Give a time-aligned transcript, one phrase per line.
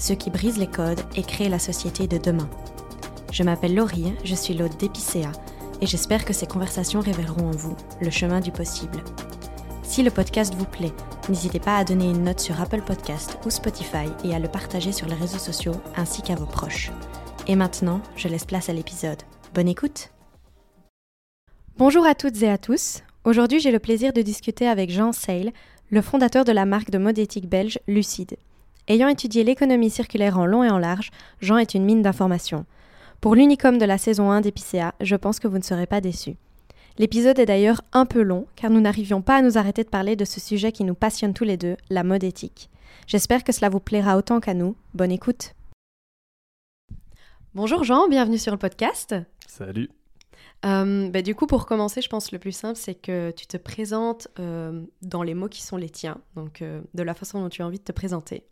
[0.00, 2.48] ceux qui brisent les codes et créent la société de demain.
[3.32, 5.30] Je m'appelle Laurie, je suis l'hôte d'Epicéa
[5.80, 9.04] et j'espère que ces conversations révéleront en vous le chemin du possible.
[9.82, 10.92] Si le podcast vous plaît,
[11.28, 14.92] n'hésitez pas à donner une note sur Apple Podcast ou Spotify et à le partager
[14.92, 16.90] sur les réseaux sociaux ainsi qu'à vos proches.
[17.46, 19.22] Et maintenant, je laisse place à l'épisode.
[19.54, 20.10] Bonne écoute
[21.76, 23.02] Bonjour à toutes et à tous.
[23.24, 25.52] Aujourd'hui, j'ai le plaisir de discuter avec Jean Seil,
[25.90, 28.36] le fondateur de la marque de mode éthique belge Lucide.
[28.90, 32.66] Ayant étudié l'économie circulaire en long et en large, Jean est une mine d'informations.
[33.20, 36.34] Pour l'unicum de la saison 1 d'Epicéa, je pense que vous ne serez pas déçus.
[36.98, 40.16] L'épisode est d'ailleurs un peu long, car nous n'arrivions pas à nous arrêter de parler
[40.16, 42.68] de ce sujet qui nous passionne tous les deux, la mode éthique.
[43.06, 44.74] J'espère que cela vous plaira autant qu'à nous.
[44.94, 45.54] Bonne écoute
[47.54, 49.14] Bonjour Jean, bienvenue sur le podcast.
[49.46, 49.88] Salut.
[50.66, 53.56] Euh, bah, du coup, pour commencer, je pense le plus simple, c'est que tu te
[53.56, 57.48] présentes euh, dans les mots qui sont les tiens, donc euh, de la façon dont
[57.48, 58.44] tu as envie de te présenter.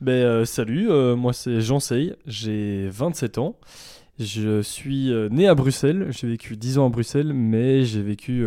[0.00, 3.56] Ben, salut, moi c'est Jean Sey, j'ai 27 ans.
[4.18, 8.44] Je suis né à Bruxelles, j'ai vécu 10 ans à Bruxelles, mais j'ai vécu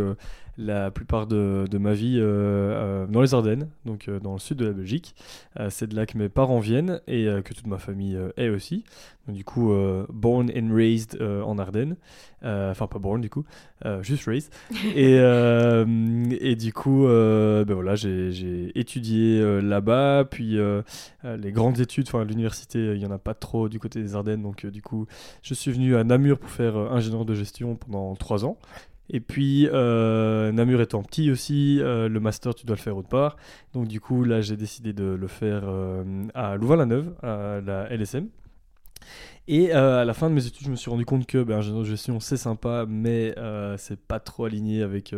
[0.57, 4.40] la plupart de, de ma vie euh, euh, dans les Ardennes, donc euh, dans le
[4.40, 5.16] sud de la Belgique.
[5.69, 8.84] c'est de là que mes parents viennent et que toute ma famille est aussi.
[9.28, 9.73] Donc, du coup,
[10.09, 11.97] born and raised en Ardennes.
[12.44, 13.44] Enfin, pas born du coup,
[14.01, 14.51] juste raised.
[14.95, 20.57] et, et du coup, ben voilà, j'ai étudié là-bas, puis
[21.24, 24.44] les grandes études, enfin l'université, il n'y en a pas trop du côté des Ardennes,
[24.44, 25.07] donc du coup,
[25.41, 28.57] je suis venu à Namur pour faire ingénieur de gestion pendant trois ans.
[29.09, 33.07] Et puis, euh, Namur étant petit aussi, euh, le master, tu dois le faire autre
[33.07, 33.38] part.
[33.73, 36.03] Donc, du coup, là, j'ai décidé de le faire euh,
[36.34, 38.28] à Louvain-la-Neuve, à la LSM.
[39.49, 41.81] Et à la fin de mes études, je me suis rendu compte que ben, ingénieur
[41.81, 43.33] de gestion, c'est sympa, mais
[43.77, 45.15] c'est pas trop aligné avec,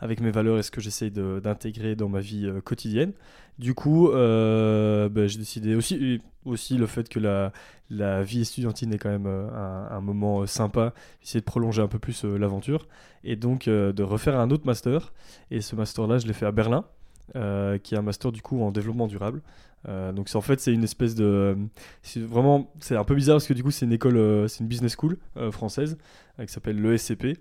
[0.00, 3.12] avec mes valeurs et ce que j'essaye d'intégrer dans ma vie quotidienne.
[3.58, 7.52] Du coup, ben, j'ai décidé aussi, aussi le fait que la,
[7.88, 12.00] la vie estudiantine est quand même un, un, moment sympa, essayer de prolonger un peu
[12.00, 12.88] plus l'aventure
[13.22, 15.12] et donc de refaire un autre master.
[15.52, 16.84] Et ce master-là, je l'ai fait à Berlin,
[17.32, 19.40] qui est un master du coup en développement durable.
[19.86, 21.56] Euh, donc en fait c'est une espèce de
[22.02, 24.60] c'est vraiment c'est un peu bizarre parce que du coup c'est une école euh, c'est
[24.60, 25.98] une business school euh, française
[26.44, 27.36] qui s'appelle l'ESCP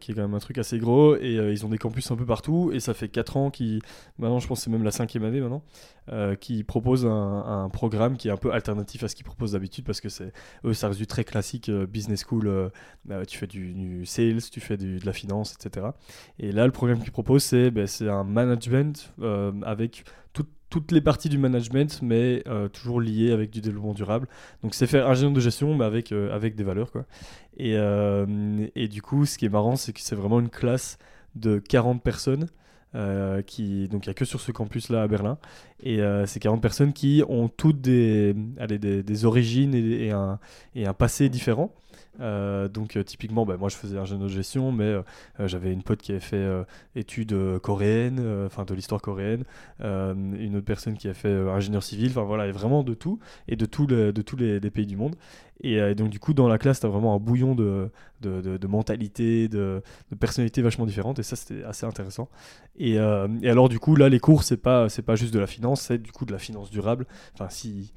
[0.00, 2.24] qui est quand même un truc assez gros et ils ont des campus un peu
[2.24, 3.82] partout et ça fait 4 ans qui
[4.18, 5.62] maintenant je pense c'est même la cinquième année maintenant
[6.40, 10.00] qui propose un, programme qui est un peu alternatif à ce qu'ils proposent d'habitude parce
[10.00, 10.32] que c'est
[10.64, 12.70] eux ça reste du très classique business school
[13.28, 15.88] tu fais du, sales tu fais de la finance etc
[16.38, 19.12] et là le programme qu'ils proposent c'est ben, c'est un management
[19.62, 24.26] avec toute toutes les parties du management, mais euh, toujours liées avec du développement durable.
[24.62, 26.90] Donc c'est faire ingénieur de gestion, mais avec, euh, avec des valeurs.
[26.90, 27.04] Quoi.
[27.58, 30.96] Et, euh, et, du coup, ce qui est marrant, c'est que c'est vraiment une classe
[31.34, 32.46] de 40 personnes.
[33.46, 35.36] qui, donc il n'y a que sur ce campus-là à Berlin.
[35.82, 40.38] Et c'est 40 personnes qui ont toutes des, allez, des, origines et, un,
[40.74, 41.74] et un passé différent.
[42.20, 45.02] Euh, donc euh, typiquement, bah, moi je faisais ingénieur de gestion, mais euh,
[45.40, 46.46] j'avais une pote qui avait fait
[46.94, 49.44] études coréennes, enfin de l'histoire coréenne,
[49.80, 53.18] une autre personne qui a fait ingénieur civil, enfin voilà, et vraiment de tout,
[53.48, 55.16] et de, tous les, pays du monde.
[55.64, 58.66] Et, donc du coup dans la classe, tu as vraiment un bouillon de, de, de,
[58.66, 62.28] mentalité, de, de personnalités vachement différentes, et ça c'était assez intéressant.
[62.78, 65.98] Et, alors du coup là, les cours, c'est pas, pas juste de la finance c'est
[65.98, 67.06] du coup de la finance durable.
[67.34, 67.92] Enfin, si,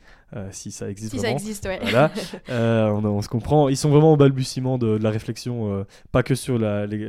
[0.52, 1.38] si ça existe si vraiment.
[1.38, 1.80] ça existe, ouais.
[1.82, 2.12] Voilà,
[2.94, 3.70] on, on, se comprend.
[3.70, 7.08] Ils sont vraiment au balbutiement de, de la réflexion, pas que sur, la, les,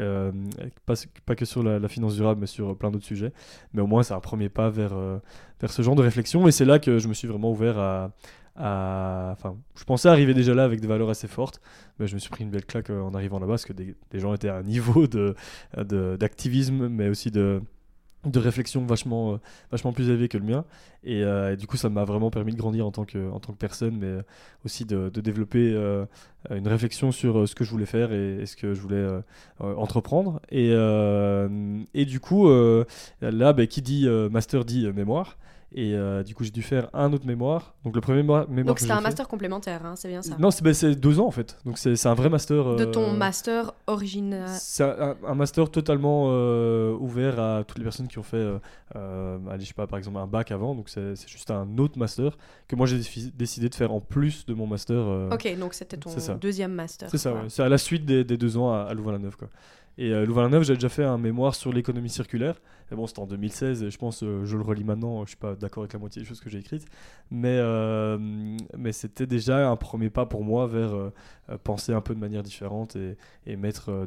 [0.87, 0.95] pas,
[1.25, 3.33] pas, que sur la, la, finance durable, mais sur plein d'autres sujets.
[3.73, 4.95] Mais au moins, c'est un premier pas vers,
[5.61, 6.47] vers ce genre de réflexion.
[6.47, 8.11] Et c'est là que je me suis vraiment ouvert à,
[8.59, 11.61] Enfin, je pensais arriver déjà là avec des valeurs assez fortes,
[11.99, 13.95] mais je me suis pris une belle claque euh, en arrivant là-bas parce que des,
[14.15, 17.61] gens étaient à un niveau d'activisme, de, mais aussi de,
[18.27, 19.37] de réflexion vachement, euh,
[19.71, 20.65] vachement plus élevé que le mien.
[21.07, 24.23] Euh, et, du coup, ça m'a vraiment permis de grandir en tant que, personne, mais
[24.65, 25.75] aussi de, de développer
[26.51, 29.07] une réflexion sur ce que je voulais faire et, ce que je voulais
[29.61, 30.41] entreprendre.
[30.51, 30.71] Et,
[31.95, 32.49] et du coup,
[33.21, 35.37] là, bah, qui dit master dit mémoire.
[35.79, 37.75] Et euh, du coup, j'ai dû faire un autre mémoire.
[37.85, 38.47] Donc, le premier mémoire.
[38.49, 41.31] Donc, c'était un master complémentaire, hein, c'est bien ça Non, c'est bah, deux ans en
[41.31, 41.59] fait.
[41.67, 42.77] Donc, c'est un vrai master.
[42.77, 48.09] De ton euh, master original C'est un, master totalement euh, ouvert à toutes les personnes
[48.09, 48.43] qui ont fait,
[48.95, 50.75] allez, je sais pas, par exemple, un bac avant.
[50.75, 52.39] Donc, c'est juste un autre master
[52.69, 52.99] que moi j'ai
[53.35, 55.29] décidé de faire en plus de mon master.
[55.31, 57.11] ok, donc c'était ton deuxième master.
[57.11, 57.41] C'est ça, ouais.
[57.49, 59.49] C'est à la suite des, deux ans à, à Louvain-la-Neuve, quoi.
[59.99, 62.61] Et euh, Louvain-la-Neuve, j'avais déjà fait un mémoire sur l'économie circulaire.
[62.93, 65.39] Et bon, c'était en 2016, et je pense, euh, je le relis maintenant, je suis
[65.39, 66.85] pas d'accord avec la moitié des choses que j'ai écrites.
[67.31, 68.19] Mais, euh,
[68.77, 70.95] mais c'était déjà un premier pas pour moi vers
[71.65, 73.17] penser un peu de manière différente et,
[73.47, 74.07] et mettre,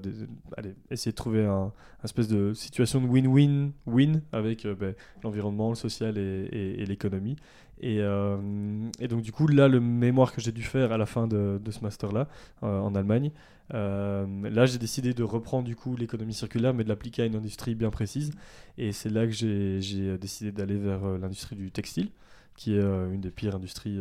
[0.55, 1.71] allez, essayer de trouver un,
[2.03, 4.93] espèce de situation de win-win-win avec ben,
[5.23, 7.35] l'environnement, le social et, l'économie.
[7.81, 11.59] Et, donc du coup, là, le mémoire que j'ai dû faire à la fin de
[11.71, 12.27] ce master-là,
[12.61, 13.31] en Allemagne,
[13.73, 17.35] euh, là, j'ai décidé de reprendre du coup l'économie circulaire, mais de l'appliquer à une
[17.35, 18.31] industrie bien précise.
[18.77, 22.09] Et c'est là que j'ai décidé d'aller vers euh, l'industrie du textile,
[22.55, 23.99] qui est euh, une des pires industries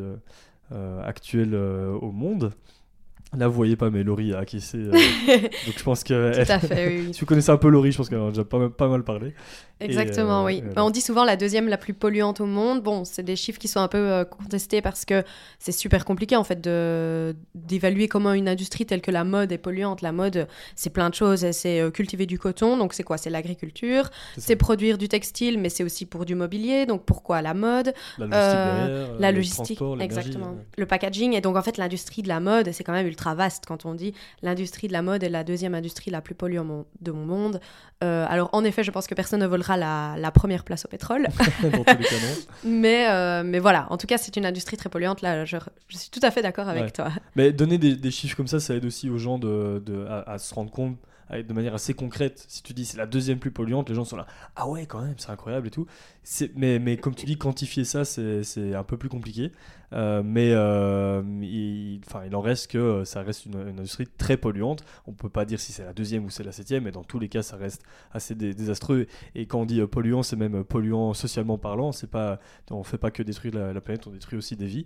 [1.03, 2.53] actuelles au monde.
[3.37, 4.79] Là, vous voyez pas, mais Laurie a acquiescé.
[4.85, 6.45] donc, je pense que.
[6.45, 7.09] Tout à fait, oui.
[7.15, 9.35] si vous connaissez un peu Laurie, je pense qu'elle a déjà pas, pas mal parlé.
[9.81, 10.63] Exactement, oui.
[10.75, 12.83] Bah, on dit souvent la deuxième la plus polluante au monde.
[12.83, 15.23] Bon, c'est des chiffres qui sont un peu euh, contestés parce que
[15.59, 20.03] c'est super compliqué en fait d'évaluer comment une industrie telle que la mode est polluante.
[20.03, 21.51] La mode, c'est plein de choses.
[21.53, 23.19] C'est euh, cultiver du coton, donc c'est quoi?
[23.19, 24.11] C'est l'agriculture.
[24.37, 26.87] C'est produire du textile, mais c'est aussi pour du mobilier.
[26.87, 27.93] Donc pourquoi la mode?
[28.19, 30.57] La logistique, euh, la logistique exactement.
[30.77, 33.65] Le packaging et donc en fait l'industrie de la mode, c'est quand même ultra vaste
[33.67, 37.11] quand on dit l'industrie de la mode est la deuxième industrie la plus polluante de
[37.11, 37.61] mon monde.
[38.01, 41.29] alors en effet, je pense que personne ne volera la, première place au pétrole.
[42.65, 45.23] mais, euh, mais voilà, en tout cas, c'est une industrie très polluante.
[45.23, 45.57] Là, je,
[45.89, 47.11] suis tout à fait d'accord avec toi.
[47.37, 50.71] Mais donner des, chiffres comme ça, ça aide aussi aux gens de, à, se rendre
[50.71, 50.97] compte
[51.31, 52.45] de manière assez concrète.
[52.49, 54.27] Si tu dis c'est la deuxième plus polluante, les gens sont là,
[54.57, 55.87] ah ouais, quand même, c'est incroyable et tout.
[56.57, 59.53] Mais, mais comme tu dis, quantifier ça, c'est un peu plus compliqué.
[59.93, 62.01] Euh, mais euh, il,
[62.35, 64.85] en reste que ça reste une, industrie très polluante.
[65.07, 67.19] On peut pas dire si c'est la deuxième ou c'est la septième, mais dans tous
[67.19, 67.83] les cas, ça reste
[68.13, 69.07] assez désastreux.
[69.35, 71.93] Et quand on dit euh, polluant, c'est même polluant socialement parlant.
[71.93, 72.39] C'est pas,
[72.71, 74.85] on fait pas que détruire la, planète, on détruit aussi des vies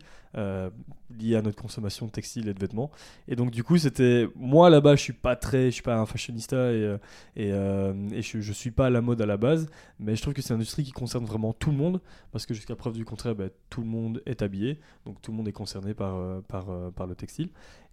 [1.19, 2.90] liées à notre consommation de textiles et de vêtements.
[3.28, 6.06] Et donc du coup, c'était moi là-bas, je suis pas très, je suis pas un
[6.06, 6.96] fashionista et
[7.37, 9.69] je, je suis pas à la mode à la base,
[9.99, 12.00] mais je trouve que c'est une industrie qui concerne vraiment tout le monde
[12.31, 14.78] parce que jusqu'à preuve du contraire, bah, tout le monde est habillé.
[15.04, 17.49] Donc tout le monde est concerné par, euh, euh, par le textile.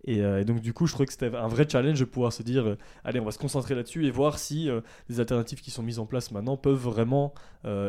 [0.07, 2.44] Euh, et, donc du coup, je trouvais que c'était un vrai challenge de pouvoir se
[2.44, 4.69] dire, allez, on va se concentrer là-dessus et voir si
[5.09, 7.33] les alternatives qui sont mises en place maintenant peuvent vraiment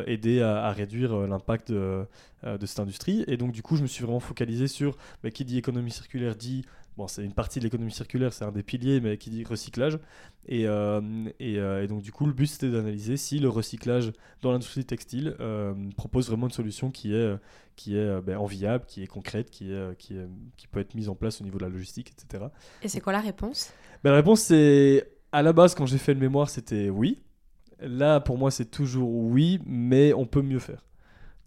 [0.07, 2.05] aider à, réduire l'impact de,
[2.43, 3.23] de, cette industrie.
[3.27, 6.35] Et donc du coup, je me suis vraiment focalisé sur, bah, qui dit économie circulaire
[6.35, 6.65] dit
[6.97, 9.99] bon, c'est une partie de l'économie circulaire, c'est un des piliers, mais qui dit recyclage.
[10.47, 11.01] Et, euh,
[11.41, 14.11] euh, et, donc, du coup, le but, c'était d'analyser si le recyclage
[14.41, 17.35] dans l'industrie textile euh, propose vraiment une solution qui est,
[17.75, 20.15] qui est ben, enviable, qui est concrète, qui, est, qui,
[20.57, 22.45] qui peut être mise en place au niveau de la logistique, etc.
[22.81, 23.71] Et c'est quoi la réponse?
[24.03, 27.21] Ben, La réponse, c'est à la base, quand j'ai fait le mémoire, c'était oui.
[27.79, 30.85] Là, pour moi, c'est toujours oui, mais on peut mieux faire.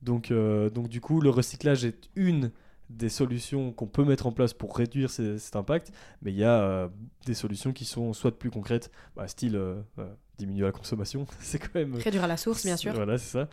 [0.02, 2.50] Donc, donc du coup, le recyclage est une
[2.90, 6.60] des solutions qu'on peut mettre en place pour réduire cet impact, mais il y a
[6.60, 6.88] euh,
[7.26, 10.06] des solutions qui sont soit plus concrètes, bah, style euh, euh,
[10.38, 11.94] diminuer la consommation, c'est quand même...
[11.94, 12.92] Réduire à la source, bien sûr.
[12.94, 13.48] Voilà, c'est ça.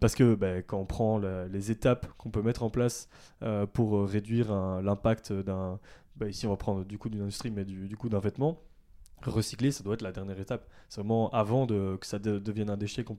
[0.00, 3.08] parce que bah, quand on prend les étapes qu'on peut mettre en place
[3.72, 4.52] pour réduire
[4.82, 5.78] l'impact d'un...
[6.16, 8.60] Bah, ici, on va prendre du coup d'une industrie, mais du, du coup d'un vêtement
[9.30, 10.68] recycler, ça doit être la dernière étape.
[10.88, 13.16] C'est vraiment avant de, que ça devienne un déchet qu'on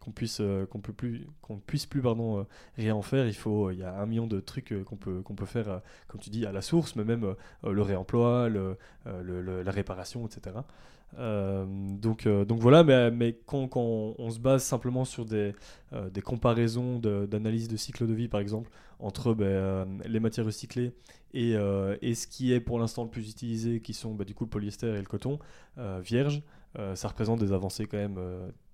[0.00, 2.44] qu'on puisse, euh, qu'on peut plus, qu'on puisse plus euh,
[2.76, 3.26] rien en faire.
[3.26, 5.80] Il faut, il y a un million de trucs euh, qu'on peut, qu'on peut faire,
[6.08, 10.56] comme tu dis, à la source, mais même le réemploi, la réparation, etc.
[11.18, 15.54] Euh, donc, euh, donc voilà, mais, quand, quand, on se base simplement sur des,
[15.92, 20.92] euh, comparaisons d'analyse de, cycle de vie, par exemple, entre ben, les matières recyclées
[21.34, 21.54] et,
[22.02, 24.50] et, ce qui est pour l'instant le plus utilisé, qui sont ben, du coup le
[24.50, 25.38] polyester et le coton
[26.00, 26.42] vierge,
[26.94, 28.18] ça représente des avancées quand même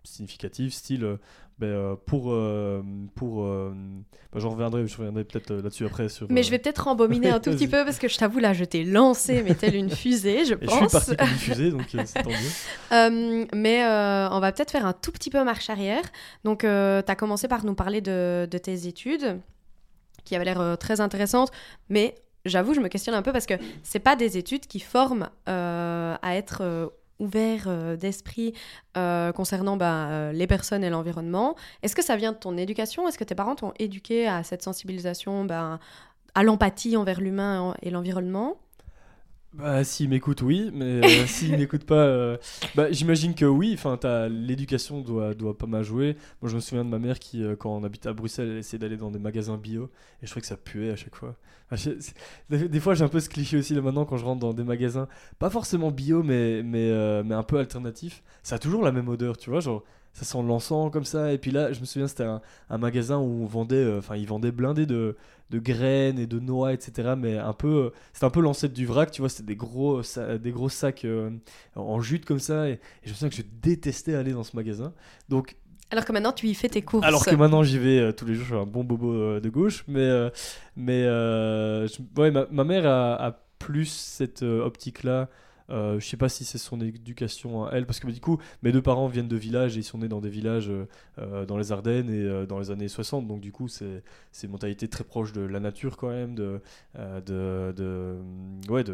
[0.04, 1.16] significatives, style euh,
[1.58, 2.82] ben, euh, pour euh,
[3.14, 4.04] pour ben,
[4.34, 6.26] j'en reviendrai, je reviendrai peut-être là-dessus après sur.
[6.30, 8.64] Mais je vais peut-être rembobiner un tout petit peu parce que je t'avoue, là, je
[8.64, 10.92] t'ai lancé, mais telle une fusée, je et je suis pense.
[10.92, 13.46] parti comme une fusée, donc c'est tant mieux.
[13.54, 16.04] Mais on va peut-être faire un tout petit peu marche arrière.
[16.44, 19.38] Donc, tu as commencé par nous parler de, de tes études,
[20.24, 21.50] qui avaient l'air très intéressantes,
[21.88, 25.28] mais j'avoue, je me questionne un peu parce que c'est pas des études qui forment
[25.48, 26.88] euh, à être euh,
[27.22, 28.52] ouvert euh, d'esprit
[28.96, 31.56] euh, concernant bah, euh, les personnes et l'environnement.
[31.82, 33.08] Est-ce que ça vient de ton éducation?
[33.08, 35.78] Est-ce que tes parents t'ont éduqué à cette sensibilisation, bah,
[36.34, 38.56] à l'empathie envers l'humain et l'environnement?
[39.52, 42.38] Bah, s'ils m'écoutent, oui, mais euh, s'ils m'écoutent pas, euh,
[42.74, 43.72] bah, j'imagine que oui.
[43.74, 43.98] Enfin,
[44.30, 46.16] l'éducation doit, doit pas mal jouer.
[46.40, 48.56] Moi, je me souviens de ma mère qui, euh, quand on habitait à Bruxelles, elle
[48.58, 49.90] essayait d'aller dans des magasins bio
[50.22, 51.36] et je trouvais que ça puait à chaque fois.
[51.70, 52.14] Je- c'est-
[52.48, 54.54] Des, des fois, j'ai un peu ce cliché aussi là maintenant quand je rentre dans
[54.54, 55.06] des magasins,
[55.38, 58.22] pas forcément bio, mais, mais, euh, mais un peu alternatif.
[58.42, 61.32] Ça a toujours la même odeur, tu vois, genre ça sent l'encens comme ça.
[61.32, 62.40] Et puis là, je me souviens, c'était un,
[62.70, 65.16] un magasin où on vendait, euh, enfin, ils vendaient blindés de,
[65.50, 67.14] de graines et de noix, etc.
[67.16, 70.02] Mais un peu, euh, c'était un peu l'ancêtre du vrac, tu vois, c'était des gros,
[70.02, 71.30] sa- des gros sacs euh,
[71.76, 72.68] en jute comme ça.
[72.68, 74.92] Et, et je me souviens que je détestais aller dans ce magasin.
[75.28, 75.56] Donc,
[75.90, 77.06] Alors que maintenant, tu y fais tes courses.
[77.06, 79.48] alors que maintenant j'y vais euh, tous les jours, je suis un bon bobo de
[79.50, 80.30] gauche, mais,
[80.76, 85.28] mais je- ouais, ma, ma mère a, a plus cette optique-là.
[85.70, 88.38] Euh, je sais pas si c'est son éducation à elle, parce que bah, du coup,
[88.62, 90.86] mes deux parents viennent de villages et ils sont nés dans des villages euh,
[91.18, 94.02] euh, dans les Ardennes et euh, dans les années 60, donc du coup, c'est
[94.42, 96.60] une mentalité très proche de la nature quand même, de,
[96.96, 98.16] de, de-
[98.68, 98.84] ouais,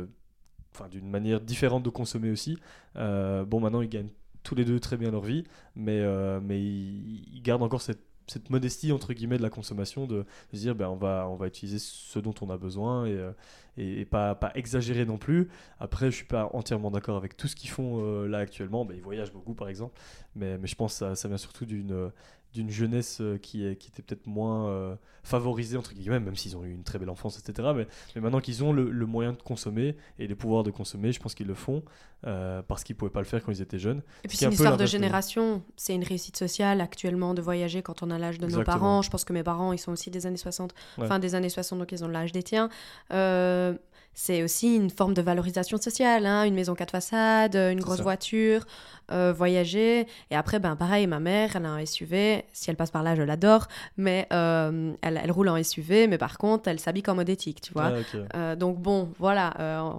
[0.91, 2.59] d'une manière différente de consommer aussi.
[2.95, 4.11] Bon, maintenant, ils gagnent
[4.43, 5.45] tous les deux très bien leur vie,
[5.77, 6.01] mais,
[6.49, 10.89] ils gardent encore cette, cette modestie entre guillemets de la consommation, de, se dire ben,
[10.89, 13.33] on, va, on va utiliser ce dont on a besoin et, euh,
[13.77, 15.49] et, pas, pas exagérer non plus.
[15.81, 18.85] Après, je suis pas entièrement d'accord avec tout ce qu'ils font euh, là actuellement.
[18.85, 19.99] Ben, ils voyagent beaucoup par exemple,
[20.37, 22.11] mais, je pense que ça vient surtout d'une
[22.53, 26.73] d'une jeunesse euh, qui, était peut-être moins euh, favorisée entre guillemets, même s'ils ont eu
[26.73, 27.71] une très belle enfance, etc.
[27.77, 31.13] Mais, mais maintenant qu'ils ont le, le moyen de consommer et le pouvoir de consommer,
[31.13, 31.83] je pense qu'ils le font
[32.27, 34.03] euh, parce qu'ils pouvaient pas le faire quand ils étaient jeunes.
[34.25, 35.63] Et puis c'est est une un histoire de génération.
[35.77, 39.03] C'est une réussite sociale actuellement de voyager quand on a l'âge de nos parents.
[39.03, 41.07] Je pense que mes parents, ils sont aussi des années 60, Ouais.
[41.07, 42.71] fin des années 60, donc ils ont l'âge des tiens.
[43.13, 43.75] Euh,
[44.15, 47.97] c'est aussi une forme de valorisation sociale, hein, une maison quatre façades, une C'est grosse
[47.99, 48.03] ça.
[48.03, 48.65] voiture,
[49.13, 50.07] euh, voyager.
[50.31, 52.45] Et après, ben pareil, ma mère, elle a un SUV.
[52.53, 53.69] Si elle passe par là, je l'adore.
[53.97, 57.61] Mais euh, elle, elle roule en SUV, mais par contre, elle s'habille en mode éthique,
[57.61, 57.93] tu vois.
[58.15, 58.17] Ah.
[58.37, 59.93] Euh, donc bon, voilà, euh,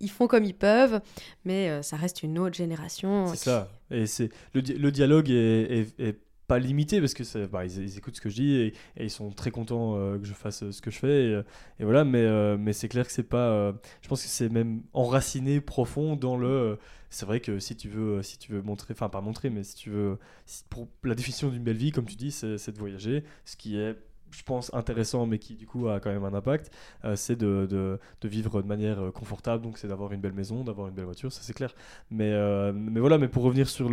[0.00, 1.00] ils font comme ils peuvent,
[1.44, 3.26] mais euh, ça reste une autre génération.
[3.28, 3.68] C'est qui- ça.
[3.90, 5.34] Et c'est le, di- le dialogue est,
[5.78, 6.18] est- est
[6.58, 9.96] limité parce que bah, ils, écoutent ce que je dis et, ils sont très contents
[9.96, 11.42] euh, que je fasse euh, ce que je fais
[11.80, 12.04] et, voilà.
[12.04, 13.74] Mais euh, mais c'est clair que c'est pas.
[14.02, 16.78] je pense que c'est même enraciné profond dans le.
[17.10, 19.76] c'est vrai que si tu veux si tu veux montrer, enfin pas montrer, mais si
[19.76, 23.24] tu veux si- pour la définition d'une belle vie, comme tu dis, c'est de voyager,
[23.44, 23.96] ce qui est
[24.32, 26.70] je pense intéressant mais qui du coup a quand même un impact
[27.04, 30.88] euh, c'est de, vivre de manière euh, confortable donc c'est d'avoir une belle maison d'avoir
[30.88, 31.74] une belle voiture ça c'est clair
[32.10, 33.90] mais, euh, voilà, mais pour revenir sur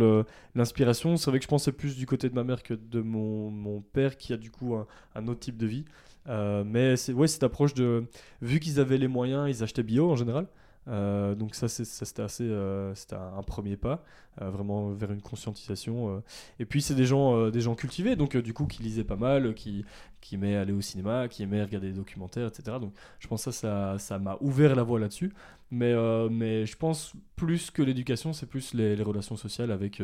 [0.54, 3.80] l'inspiration, c'est vrai que je pensais plus du côté de ma mère que de mon,
[3.92, 4.76] père qui a du coup
[5.14, 5.84] un, autre type de vie.
[6.26, 8.04] Mais c'est ouais, cette approche de.
[8.42, 10.46] Vu qu'ils avaient les moyens, ils achetaient bio en général.
[10.88, 14.02] Euh, donc ça, c'était assez, euh, c'était un, premier pas,
[14.40, 16.22] euh, vraiment vers une conscientisation.
[16.58, 19.84] Et puis c'est des gens, cultivés, donc du coup qui lisaient pas mal, qui,
[20.20, 22.78] qui aimaient aller au cinéma, qui aimaient regarder des documentaires, etc.
[22.80, 25.32] Donc je pense que ça, ça, m'a ouvert la voie là-dessus.
[25.72, 30.02] Mais, je pense plus que l'éducation, c'est plus les, relations sociales avec,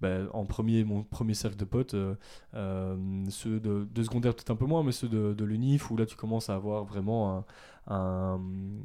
[0.00, 1.96] ben, en premier, mon premier cercle de potes,
[2.52, 6.50] ceux de, secondaire peut-être un peu moins, mais ceux de, l'UNIF, où là tu commences
[6.50, 7.44] à avoir vraiment
[7.88, 8.40] un-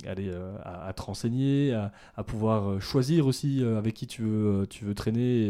[0.08, 1.74] allez, euh, à, à te renseigner,
[2.16, 5.50] à, pouvoir euh, choisir aussi euh, avec qui tu veux, euh, tu veux traîner,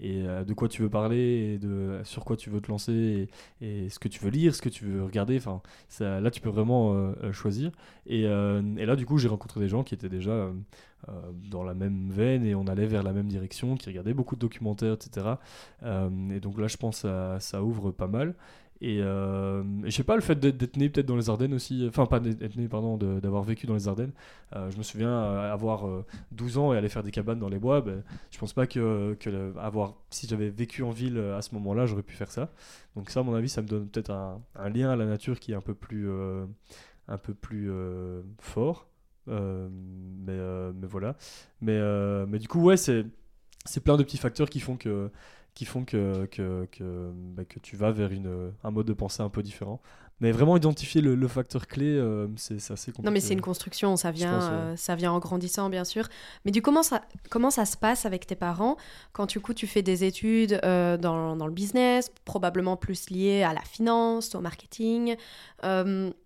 [0.00, 3.28] et, euh, euh, de quoi tu veux parler, de, sur quoi tu veux te lancer,
[3.60, 5.36] et, ce que tu veux lire, ce que tu veux regarder.
[5.36, 5.60] Enfin,
[6.00, 7.70] là tu peux vraiment euh, euh, choisir.
[8.06, 10.52] Et, euh, là, du coup, j'ai rencontré des gens qui étaient déjà euh,
[11.08, 11.12] euh,
[11.50, 14.40] dans la même veine et on allait vers la même direction, qui regardaient beaucoup de
[14.40, 15.40] documentaires, etc.
[15.82, 18.34] Euh, et donc là, je pense que ça ouvre pas mal.
[18.80, 21.86] Et, euh, et je sais pas, le fait d'être né peut-être dans les Ardennes aussi,
[21.88, 24.12] enfin pas d'être né, pardon, d'avoir vécu dans les Ardennes.
[24.54, 27.48] euh, je me souviens euh, avoir euh, 12 ans et aller faire des cabanes dans
[27.48, 27.80] les bois.
[27.80, 29.16] Ben, je pense pas que,
[29.58, 32.50] avoir, si j'avais vécu en ville euh, à ce moment-là, j'aurais pu faire ça.
[32.96, 35.52] Donc ça, à mon avis, ça me donne peut-être un, lien à la nature qui
[35.52, 36.44] est un peu plus, euh,
[37.08, 38.88] un peu plus euh, fort.
[39.28, 41.16] Euh, mais, euh, mais voilà.
[41.60, 43.04] Mais, euh, mais du coup, ouais, c'est
[43.82, 45.10] plein de petits facteurs qui font que
[45.54, 49.22] qui font que, que, que, bah, que tu vas vers une, un mode de pensée
[49.22, 49.80] un peu différent.
[50.20, 53.02] mais vraiment identifier le, le facteur clé, euh, c'est assez compliqué.
[53.02, 54.50] Non, mais c'est une construction, ça vient, pense, ouais.
[54.50, 56.08] euh, ça vient en grandissant, bien sûr.
[56.44, 58.76] Mais du coup, comment ça, comment ça se passe avec tes parents
[59.12, 63.42] quand du coup tu fais des études euh, dans, dans le business, probablement plus liées
[63.42, 65.16] à la finance, au marketing,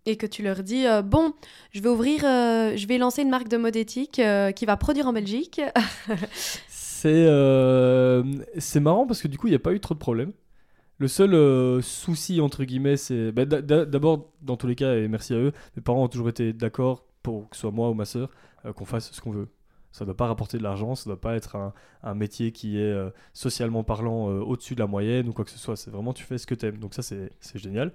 [0.07, 1.33] et que tu leur dis bon,
[1.71, 4.21] je vais ouvrir, je vais lancer une marque de mode éthique
[4.57, 5.61] qui va produire en Belgique.
[7.01, 8.25] C'est euh,
[8.59, 10.33] c'est marrant parce que du coup, il n'y a pas eu trop de problèmes.
[10.99, 13.33] Le seul euh, souci, entre guillemets, c'est.
[13.33, 16.09] bah, d'a- d'a- D'abord, dans tous les cas, et merci à eux, mes parents ont
[16.09, 18.31] toujours été d'accord pour que ce soit moi ou ma soeur,
[18.77, 19.49] qu'on fasse ce qu'on veut.
[19.93, 22.53] Ça ne doit pas rapporter de l'argent, ça ne doit pas être un, un métier
[22.53, 25.77] qui est euh, socialement parlant euh, au-dessus de la moyenne ou quoi que ce soit.
[25.77, 26.79] C'est vraiment tu fais ce que tu aimes.
[26.79, 27.93] Donc ça, c'est génial.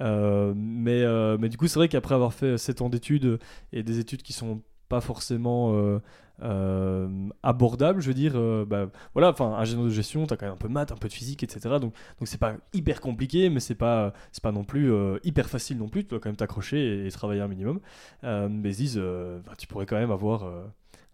[0.00, 3.38] Euh, mais, euh, mais du coup, c'est vrai qu'après avoir fait 7 ans d'études
[3.72, 6.00] et des études qui sont pas forcément
[6.42, 7.08] euh, euh,
[7.42, 10.54] abordables, je veux dire, euh, bah, voilà, enfin, ingénieur de gestion, tu as quand même
[10.54, 11.78] un peu de maths, un peu de physique, etc.
[11.78, 15.48] Donc, donc c'est pas hyper compliqué, mais c'est pas, c'est pas non plus euh, hyper
[15.48, 16.04] facile non plus.
[16.04, 17.80] Tu dois quand même t'accrocher et, travailler un minimum.
[18.24, 20.64] Euh, mais ils se disent, euh, bah, tu pourrais quand même avoir euh,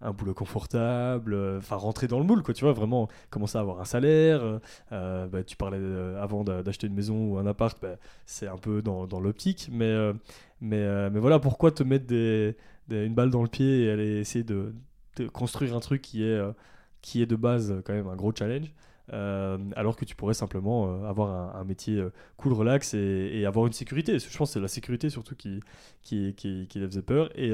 [0.01, 3.61] un boulot confortable, euh, enfin rentrer dans le moule, quoi, tu vois, vraiment commencer à
[3.61, 4.43] avoir un salaire.
[4.43, 4.59] euh,
[4.93, 8.49] euh, bah, tu parlais euh, avant d'a- d'acheter une maison ou un appart, bah, c'est
[8.49, 10.13] un peu dans, dans l'optique, mais, euh,
[10.61, 12.57] mais, euh, mais voilà, pourquoi te mettre des-
[12.91, 14.75] une balle dans le pied et aller essayer de,
[15.17, 16.53] de construire un truc qui est, euh,
[17.01, 18.73] qui est de base euh, quand même un gros challenge
[19.13, 22.03] euh, alors que tu pourrais simplement avoir un, métier
[22.37, 24.19] cool, relax et, avoir une sécurité.
[24.19, 25.61] Je pense que c'est la sécurité surtout qui,
[26.03, 27.29] qui, qui, les faisait peur.
[27.37, 27.51] Et,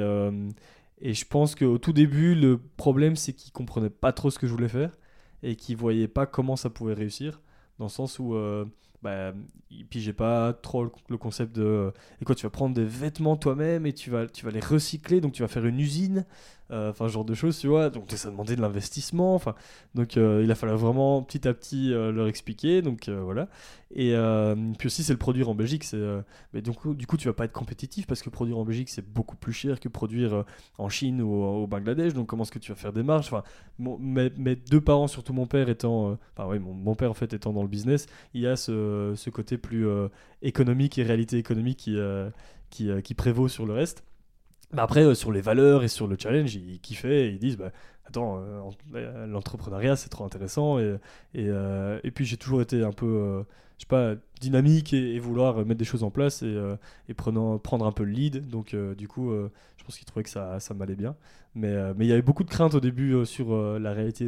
[1.00, 4.46] et je pense qu'au tout début, le problème, c'est qu'ils comprenaient pas trop ce que
[4.46, 4.92] je voulais faire
[5.42, 7.40] et qu'ils voyaient pas comment ça pouvait réussir.
[7.78, 8.36] Dans le sens où,
[9.02, 9.32] bah,
[9.70, 11.92] ils pigeaient pas trop le, le concept de.
[12.20, 15.20] et quoi, tu vas prendre des vêtements toi-même et tu vas, tu vas les recycler,
[15.20, 16.24] donc tu vas faire une usine,
[16.70, 17.90] enfin, ce genre de choses, tu vois.
[17.90, 19.54] Donc, ça demandait de l'investissement, enfin.
[19.94, 23.48] Donc, euh, il a fallu vraiment petit à petit euh, leur expliquer, donc euh, voilà.
[23.94, 25.96] Et euh, puis aussi, c'est le produire en Belgique, c'est.
[25.96, 26.20] euh,
[26.52, 28.90] mais du coup, du coup, tu vas pas être compétitif parce que produire en Belgique,
[28.90, 30.42] c'est beaucoup plus cher que produire euh,
[30.76, 32.12] en Chine ou au Bangladesh.
[32.14, 33.26] Donc, comment est-ce que tu vas faire des marges?
[33.26, 33.42] Enfin,
[33.78, 36.10] mes, deux parents, surtout mon père étant.
[36.10, 39.30] euh, Enfin, oui, mon, père en fait étant dans le business, il y a ce,
[39.30, 40.08] côté plus euh,
[40.42, 42.30] économique et réalité économique euh,
[42.80, 44.04] euh, qui prévaut sur le reste.
[44.72, 47.56] Mais après, euh, sur les valeurs et sur le challenge, ils kiffaient et ils disent
[47.56, 47.72] bah,
[48.06, 50.78] Attends, euh, en- l'entrepreneuriat c'est trop intéressant.
[50.78, 50.96] Et,
[51.34, 53.44] et, euh, et puis j'ai toujours été un peu,
[53.76, 56.56] je sais pas, dynamique et, et vouloir mettre des choses en place et,
[57.08, 58.48] et prenant, prendre un peu le lead.
[58.48, 59.30] Donc du coup,
[59.76, 61.16] je pense qu'ils trouvaient que ça, ça m'allait bien.
[61.54, 64.24] Mais mais il y avait beaucoup de craintes au début sur la réalité,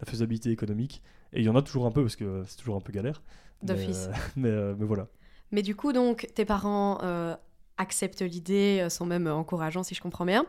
[0.00, 1.02] la faisabilité économique.
[1.32, 3.22] Et il y en a toujours un peu parce que c'est toujours un peu galère.
[3.62, 4.08] Mais, D'office.
[4.36, 5.08] mais, mais voilà.
[5.50, 7.34] Mais du coup, donc, tes parents euh,
[7.78, 10.44] acceptent l'idée, euh, sont même euh, encourageants, si je comprends bien.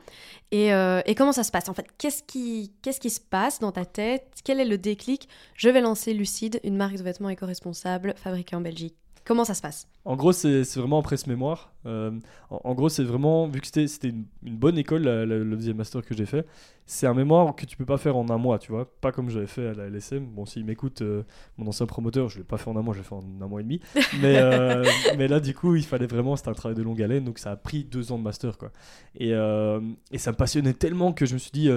[0.52, 3.60] Et, euh, et comment ça se passe En fait, qu'est-ce qui, qu'est-ce qui se passe
[3.60, 4.28] dans ta tête?
[4.44, 5.30] Quel est le déclic?
[5.56, 8.96] Je vais lancer Lucide, une marque de vêtements éco-responsables fabriquée en Belgique.
[9.30, 9.88] Comment ça se passe?
[10.06, 11.72] En gros, c'est vraiment en presse-mémoire.
[11.86, 12.10] Euh,
[12.50, 15.56] en, en gros, c'est vraiment, vu que c'était une, une bonne école, la- la- le
[15.56, 16.48] deuxième master que j'ai fait,
[16.88, 18.92] c'est un mémoire que tu peux pas faire en un mois, tu vois.
[19.02, 20.26] Pas comme j'avais fait à la LSM.
[20.26, 21.22] Bon, s'il m'écoute, euh,
[21.60, 23.48] mon ancien promoteur, je l'ai pas fait en un mois, je l'ai fait en un
[23.48, 23.80] mois et demi.
[24.20, 24.84] Mais, euh,
[25.16, 27.52] mais là, du coup, il fallait vraiment, c'était un travail de longue haleine, donc ça
[27.52, 28.72] a pris deux ans de master, quoi.
[29.16, 31.70] Et, et ça me passionnait tellement que je me suis dit.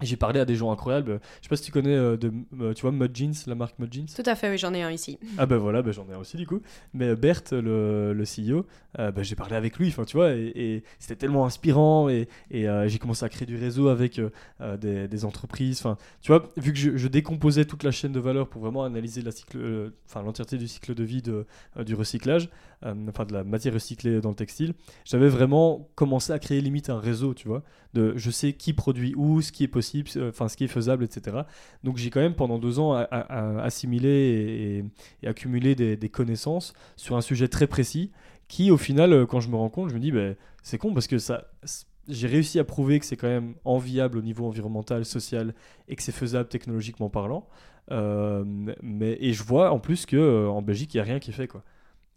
[0.00, 1.20] J'ai parlé à des gens incroyables.
[1.40, 3.78] Je sais pas si tu connais, euh, de, euh, tu vois, Mud Jeans, la marque
[3.78, 4.06] Mud Jeans.
[4.06, 5.18] Tout à fait, oui, j'en ai un ici.
[5.38, 6.60] Ah ben voilà, ben j'en ai un aussi du coup.
[6.94, 8.66] Mais euh, Bert, le, le CEO,
[8.98, 12.28] euh, ben j'ai parlé avec lui, enfin tu vois, et, et c'était tellement inspirant et,
[12.50, 14.20] et, j'ai commencé à créer du réseau avec
[14.80, 15.80] des, des entreprises.
[15.80, 18.84] Enfin, tu vois, vu que je, je décomposais toute la chaîne de valeur pour vraiment
[18.84, 21.46] analyser la cycle, enfin l'entièreté du cycle de vie de,
[21.84, 22.48] du recyclage,
[22.82, 24.74] enfin de la matière recyclée dans le textile,
[25.04, 27.62] j'avais vraiment commencé à créer limite un réseau, tu vois,
[27.94, 29.81] de je sais qui produit où, ce qui est possible,
[30.16, 31.42] euh, enfin ce qui est faisable, etc.
[31.84, 34.84] Donc j'ai quand même pendant deux ans assimilé
[35.22, 38.10] et, accumuler des, connaissances sur un sujet très précis
[38.52, 40.92] qui, au final, euh, quand je me rends compte, je me dis, ben, c'est con
[40.92, 41.16] parce que
[42.08, 45.54] j'ai réussi à prouver que c'est quand même enviable au niveau environnemental, social
[45.88, 47.48] et que c'est faisable technologiquement parlant.
[47.90, 48.44] Euh,
[48.82, 51.30] mais, et je vois en plus que euh, en Belgique, il n'y a rien qui
[51.30, 51.48] est fait.
[51.48, 51.64] Quoi.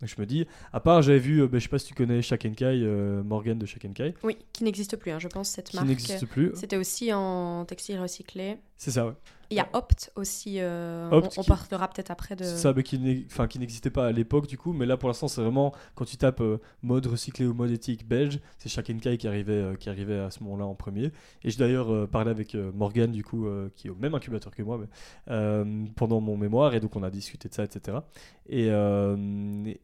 [0.01, 1.93] Donc je me dis, à part, j'avais vu, euh, ben, je sais pas si tu
[1.93, 5.77] connais Shakenkai, euh, Morgan de Shakenkai, Oui, qui n'existe plus, hein, je pense, cette qui
[5.77, 5.87] marque.
[5.87, 6.51] n'existe plus.
[6.55, 8.57] C'était aussi en textile recyclé.
[8.77, 9.13] C'est ça, ouais.
[9.51, 10.55] Il y a Opt aussi.
[10.59, 12.43] euh, Opt on, on qui- parlera peut-être après de.
[12.43, 15.73] Ça, mais qui n'existait pas à l'époque du coup, mais là pour l'instant c'est vraiment
[15.95, 19.75] quand tu tapes euh, mode recyclé ou mode éthique belge, c'est Shakenkai qui arrivait, euh,
[19.75, 21.11] qui arrivait à ce moment-là en premier.
[21.43, 24.79] Et j'ai d'ailleurs parlé avec Morgan du coup, qui est au même incubateur que moi,
[24.79, 27.97] mais, pendant mon mémoire et donc on a discuté de ça, etc.
[28.49, 28.65] Et,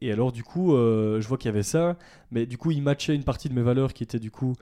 [0.02, 1.98] et alors du coup, je vois qu'il y avait ça,
[2.32, 4.54] mais du coup il matchait une partie de mes valeurs qui était du coup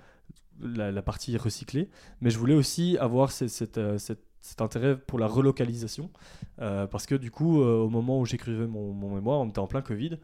[0.62, 1.90] la, la partie recyclée,
[2.22, 6.10] mais je voulais aussi avoir cette- cette, cette- cet intérêt pour la relocalisation.
[6.60, 9.60] Euh, parce que du coup, euh, au moment où j'écrivais mon, mon mémoire, on était
[9.60, 10.18] en plein Covid.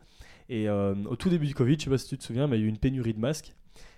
[0.48, 2.62] Et au tout début du Covid, je sais pas si tu te souviens, mais il
[2.62, 3.56] y a eu une pénurie de masques.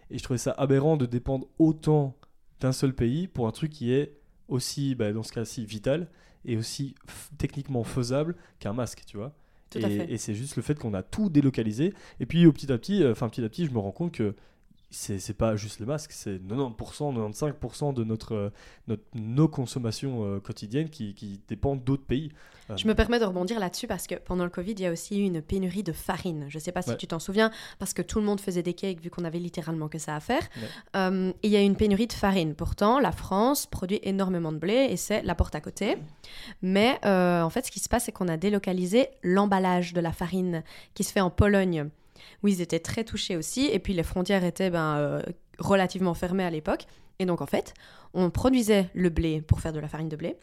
[0.10, 2.16] Et je trouvais ça aberrant de dépendre autant
[2.62, 4.14] d'un seul pays pour un truc qui est
[4.48, 6.10] aussi, bah, dans ce cas-ci, vital
[6.46, 6.96] et aussi
[7.38, 9.34] techniquement faisable qu'un masque, tu vois.
[9.70, 11.94] Tout et, et c'est juste le fait qu'on a tout délocalisé.
[12.22, 14.34] Et puis au petit à petit, enfin petit à petit, je me rends compte que
[14.89, 18.50] c'est c'est pas juste les masques, c'est 90%, 95% de notre, euh,
[18.88, 22.32] notre, nos consommations euh, quotidiennes qui, qui dépendent d'autres pays.
[22.69, 24.91] Euh, Je me permets de rebondir là-dessus parce que pendant le Covid, il y a
[24.91, 26.45] aussi eu une pénurie de farine.
[26.50, 26.97] Je ne sais pas si Ouais.
[26.97, 29.88] tu t'en souviens, parce que tout le monde faisait des cakes vu qu'on avait littéralement
[29.89, 30.41] que ça à faire.
[30.58, 30.67] Ouais.
[30.95, 32.56] Euh, il y a eu une pénurie de farine.
[32.56, 35.97] Pourtant, la France produit énormément de blé et c'est la porte à côté.
[36.62, 40.12] Mais euh, en fait, ce qui se passe, c'est qu'on a délocalisé l'emballage de la
[40.12, 41.89] farine qui se fait en Pologne,
[42.44, 43.68] où ils étaient très touchés aussi.
[43.68, 45.22] Et puis les frontières étaient ben, euh,
[45.60, 46.86] relativement fermées à l'époque.
[47.20, 47.74] Et donc, en fait,
[48.13, 50.38] on produisait le blé pour faire de la farine de blé.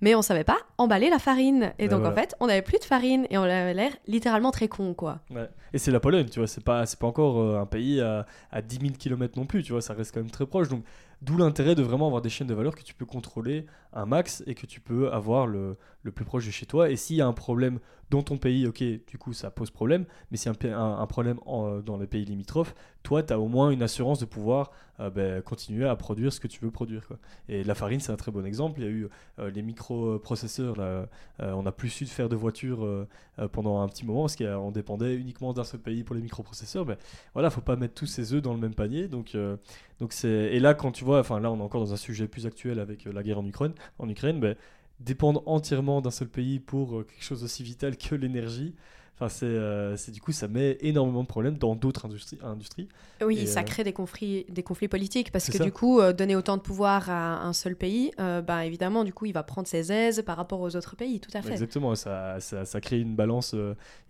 [0.00, 1.72] Mais on savait pas emballer la farine.
[1.78, 4.66] Et donc, en fait, on n'avait plus de farine et on avait l'air littéralement très
[4.66, 5.20] con, quoi.
[5.30, 5.48] Ouais.
[5.72, 8.26] Et c'est la Pologne, tu vois, c'est pas, c'est pas encore euh, un pays à,
[8.50, 10.68] à 10 000 km non plus, tu vois, ça reste quand même très proche.
[10.68, 10.82] Donc,
[11.22, 14.42] d'où l'intérêt de vraiment avoir des chaînes de valeur que tu peux contrôler un max
[14.48, 16.90] et que tu peux avoir le, le plus proche de chez toi.
[16.90, 17.78] Et s'il y a un problème
[18.12, 21.40] dans ton pays, ok, du coup, ça pose problème, mais a un, un- un problème
[21.46, 24.70] en- dans les pays limitrophes, toi, tu as au moins une assurance de pouvoir
[25.00, 27.06] euh, ben, continuer à produire ce que tu veux produire.
[27.08, 27.16] Quoi.
[27.48, 28.80] Et la farine, c'est un très bon exemple.
[28.80, 31.08] Il y a eu euh, les microprocesseurs, là,
[31.40, 34.36] euh, on n'a plus su faire de voitures euh, euh, pendant un petit moment parce
[34.36, 36.84] qu'on dépendait uniquement d'un seul pays pour les microprocesseurs.
[36.86, 36.98] Mais
[37.32, 39.08] voilà, faut pas mettre tous ses œufs dans le même panier.
[39.08, 39.56] Donc, euh,
[39.98, 42.28] donc c'est et là quand tu vois, enfin là on est encore dans un sujet
[42.28, 44.56] plus actuel avec euh, la guerre en Ukraine, en Ukraine, ben,
[45.04, 48.74] dépendre entièrement d'un seul pays pour euh, quelque chose aussi vital que l'énergie.
[49.14, 52.38] Enfin, c'est, euh, c'est du coup, ça met énormément de problèmes dans d'autres industries.
[52.42, 52.88] industries.
[53.24, 55.64] Oui, Et, ça euh, crée des conflits, des conflits politiques parce que ça.
[55.64, 59.26] du coup, euh, donner autant de pouvoir à un seul pays, bah, évidemment, du coup,
[59.26, 61.52] il va prendre ses aises par rapport aux autres pays, tout à fait.
[61.52, 63.54] Exactement, ça, ça, ça crée une balance,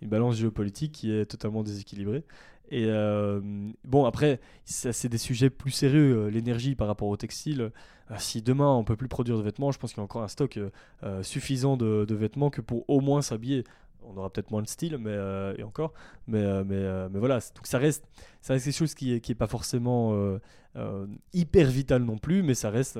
[0.01, 2.23] une balance géopolitique qui est totalement déséquilibrée.
[2.73, 3.39] Et euh,
[3.85, 6.25] bon, après, c'est des sujets plus sérieux.
[6.25, 7.61] euh, L'énergie par rapport au textile.
[7.61, 10.23] euh, si demain on peut plus produire de vêtements, je pense qu'il y a encore
[10.23, 10.59] un stock
[11.21, 13.63] suffisant de, vêtements que pour au moins s'habiller.
[14.05, 15.15] On aura peut-être moins de style, mais
[15.57, 15.93] et encore.
[16.27, 18.05] Mais, mais, mais voilà, donc ça reste,
[18.41, 20.13] ça quelque chose qui est, qui est pas forcément
[21.33, 22.99] hyper vital non plus, mais ça reste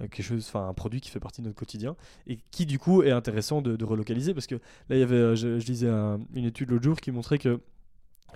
[0.00, 1.94] quelque chose, un produit qui fait partie de notre quotidien
[2.26, 4.56] et qui du coup est intéressant de, relocaliser parce que
[4.88, 7.60] là il y avait, je, je lisais un- une étude l'autre jour qui montrait que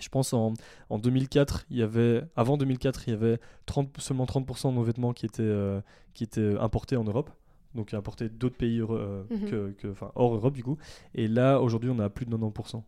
[0.01, 0.55] je pense en,
[0.91, 4.83] en 2004, il y avait, avant 2004, il y avait 30, seulement 30% de nos
[4.83, 5.81] vêtements qui étaient, euh,
[6.15, 7.31] qui étaient importés en Europe.
[7.75, 9.51] Donc importés d'autres pays euh, Mhm.
[9.51, 10.79] que, que- hors Europe du coup.
[11.15, 12.83] Et là aujourd'hui on a plus de 90%.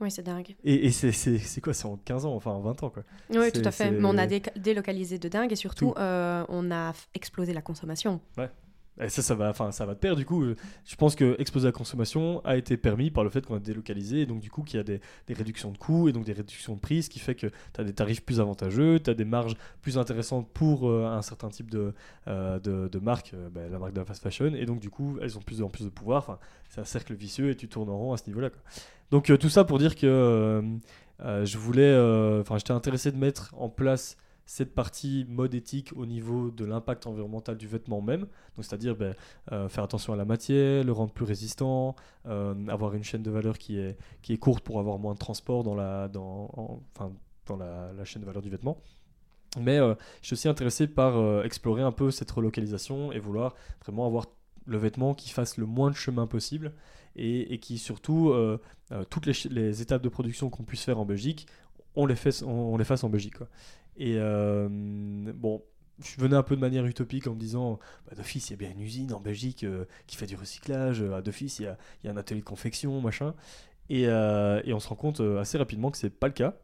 [0.00, 0.54] Oui, c'est dingue.
[0.64, 1.74] Et, et c'est- quoi?
[1.74, 3.02] C'est en 15 ans, enfin en 20 ans quoi.
[3.30, 3.90] Oui, tout à fait.
[3.90, 5.98] Mais on a dé- délocalisé de dingue et surtout, Tout.
[6.00, 8.20] euh, on a explosé la consommation.
[9.08, 9.94] Ça, ça va, enfin, ça va.
[10.14, 13.46] Du coup, euh, je pense que exploser la consommation a été permis par le fait
[13.46, 16.12] qu'on a délocalisé, et donc du coup qu'il y a des, réductions de coûts et
[16.12, 19.00] donc des réductions de prix, ce qui fait que tu as des tarifs plus avantageux,
[19.00, 21.94] tu as des marges plus intéressantes pour euh, un certain type de,
[22.28, 25.38] euh, de, marque, bah, la marque de la fast fashion, et donc du coup elles
[25.38, 26.18] ont plus en plus de pouvoir.
[26.18, 28.50] Enfin, c'est un cercle vicieux et tu tournes en rond à ce niveau-là.
[29.10, 30.62] Donc tout ça pour dire que
[31.20, 31.94] je voulais,
[32.40, 34.16] enfin, j'étais intéressé de mettre en place
[34.50, 38.22] cette partie mode éthique au niveau de l'impact environnemental du vêtement même.
[38.22, 39.14] Donc, c'est-à-dire ben,
[39.52, 41.94] euh, faire attention à la matière, le rendre plus résistant,
[42.26, 45.20] euh, avoir une chaîne de valeur qui est, qui est courte pour avoir moins de
[45.20, 47.12] transport dans la, dans, en- enfin,
[47.46, 48.82] dans la, chaîne de valeur du vêtement.
[49.60, 54.04] Mais euh, je suis aussi intéressé par explorer un peu cette relocalisation et vouloir vraiment
[54.04, 54.26] avoir
[54.66, 56.72] le vêtement qui fasse le moins de chemin possible
[57.14, 58.34] et, qui surtout,
[59.10, 61.46] toutes les, les étapes de production qu'on puisse faire en Belgique,
[61.96, 63.38] on les, fait, on les fasse en Belgique.
[63.38, 63.48] quoi.
[64.00, 64.66] Et euh,
[65.34, 65.62] bon,
[66.02, 68.56] je venais un peu de manière utopique en me disant, bah, d'office, il y a
[68.56, 71.64] bien une usine en Belgique euh, qui fait du recyclage, euh, d'office, il
[72.04, 73.34] y a, un atelier de confection, machin.
[73.90, 76.54] Et, et on se rend compte assez rapidement que c'est pas le cas.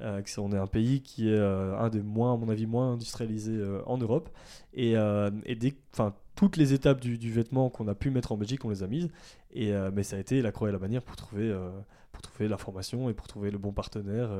[0.00, 2.66] Euh, que c'est- on est un pays qui est un des moins, à mon avis,
[2.66, 4.28] moins industrialisés en Europe.
[4.74, 4.94] Et,
[5.46, 5.74] et dès,
[6.34, 9.08] toutes les étapes du, vêtement qu'on a pu mettre en Belgique, on les a mises.
[9.52, 11.56] Et, mais ça a été la croix et la bannière pour trouver,
[12.12, 14.30] pour trouver l'information et pour trouver le bon partenaire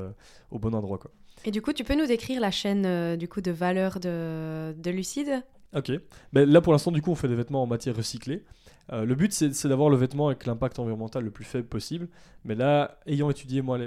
[0.51, 0.97] au bon endroit.
[0.99, 1.11] Quoi.
[1.45, 4.73] Et du coup, tu peux nous décrire la chaîne euh, du coup de valeur de,
[4.73, 5.43] de Lucide?
[5.75, 5.91] Ok.
[6.33, 8.43] Ben, là, pour l'instant, du coup, on fait des vêtements en matière recyclée.
[8.91, 12.07] Euh, le but, c'est d'avoir le vêtement avec l'impact environnemental le plus faible possible.
[12.45, 13.79] Mais là, ayant étudié, moi,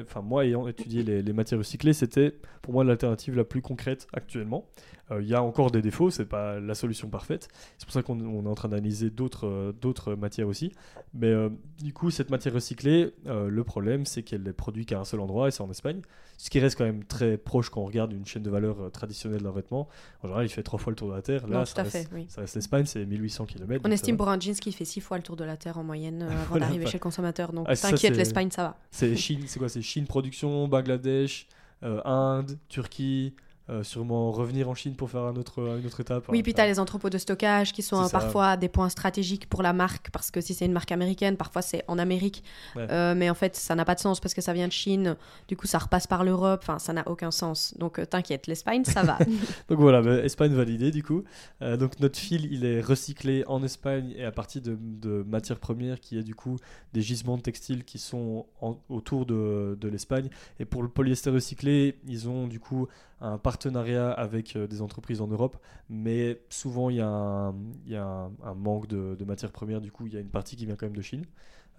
[0.44, 4.68] ayant étudié les matières recyclées, c'était pour moi l'alternative la plus concrète actuellement.
[5.10, 7.48] Euh, Il y a encore des défauts, c'est pas la solution parfaite.
[7.78, 10.72] C'est pour ça qu'on on est en train d'analyser d'autres euh, d'autres matières aussi.
[11.14, 11.48] Mais euh,
[11.82, 15.48] du coup, cette matière recyclée, le problème, c'est qu'elle est produite qu'à un seul endroit,
[15.48, 16.00] et c'est en Espagne.
[16.40, 19.42] Ce qui reste quand même très proche quand on regarde une chaîne de valeur traditionnelle
[19.42, 19.88] d'un vêtement.
[20.22, 21.46] En général, il fait trois fois le tour de la Terre.
[21.48, 22.28] Là, Non, ça reste- oui.
[22.36, 23.82] reste l'Espagne, c'est 1800 km.
[23.84, 25.82] On estime pour un jeans qui fait six fois le tour de la Terre en
[25.84, 26.90] moyenne avant Voilà, d'arriver bah.
[26.90, 27.52] chez le consommateur.
[27.52, 28.76] Donc Ah, t'inquiète, l'Espagne, ça va.
[28.92, 29.68] C'est Chine, c'est quoi?
[29.68, 31.48] C'est Chine production, Bangladesh,
[31.82, 33.34] euh, Inde, Turquie.
[33.70, 36.24] Euh, sûrement revenir en Chine pour faire un autre, une autre étape.
[36.28, 38.88] Oui, Enfin, puis tu as les entrepôts de stockage qui sont euh, parfois des points
[38.88, 42.42] stratégiques pour la marque, parce que si c'est une marque américaine, parfois c'est en Amérique.
[42.76, 42.86] Ouais.
[42.90, 45.16] Euh, mais en fait, ça n'a pas de sens parce que ça vient de Chine.
[45.48, 46.60] Du coup, ça repasse par l'Europe.
[46.62, 47.74] Enfin, ça n'a aucun sens.
[47.78, 49.18] Donc, euh, t'inquiète, l'Espagne, ça va.
[49.68, 51.24] Donc voilà, bah, Espagne validée du coup.
[51.60, 56.00] Donc notre fil, il est recyclé en Espagne et à partir de, de matières premières
[56.00, 56.56] qui est du coup
[56.92, 60.28] des gisements de textiles qui sont en- autour de, de l'Espagne.
[60.60, 62.86] Et pour le polyester recyclé, ils ont du coup
[63.20, 65.56] un partenariat avec euh, des entreprises en Europe,
[65.88, 69.80] mais souvent il y a un, manque de, matières premières.
[69.80, 71.24] Du coup, il y a une partie qui vient quand même de Chine,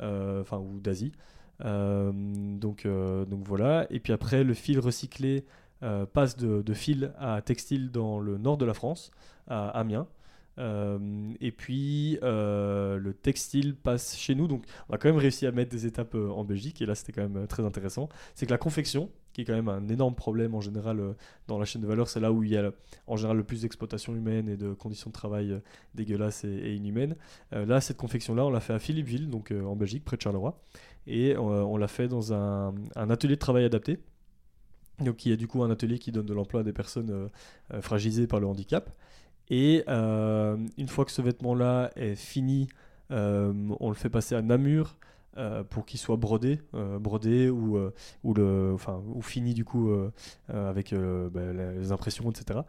[0.01, 1.11] euh, enfin ou d'Asie.
[1.65, 3.87] Euh, donc, voilà.
[3.89, 5.45] Et puis après, le fil recyclé
[6.13, 9.11] passe de, fil à textile dans le nord de la France,
[9.47, 10.07] à Amiens.
[10.57, 15.71] Et puis le textile passe chez nous, donc on a quand même réussi à mettre
[15.71, 18.09] des étapes en Belgique, et là c'était quand même très intéressant.
[18.35, 21.13] C'est que la confection, qui est quand même un énorme problème en général euh,
[21.47, 22.71] dans la chaîne de valeur, c'est là où il y a
[23.07, 25.59] en général le plus d'exploitation humaine et de conditions de travail euh,
[25.95, 27.15] dégueulasses et, inhumaines.
[27.53, 30.59] Euh, là, cette confection-là, on l'a fait à Philippeville, donc en Belgique, près de Charleroi,
[31.07, 33.99] et on l'a fait dans un, atelier de travail adapté.
[34.99, 37.29] Donc, qui est du coup un atelier qui donne de l'emploi à des personnes
[37.81, 38.91] fragilisées par le handicap.
[39.49, 42.67] Et une fois que ce vêtement-là est fini,
[43.09, 44.97] on le fait passer à Namur
[45.37, 46.99] euh, pour qu'il soit brodé, euh,
[47.51, 47.77] ou,
[48.37, 48.77] euh,
[49.21, 50.11] fini du coup euh,
[50.49, 52.61] euh, avec bah, les impressions, etc.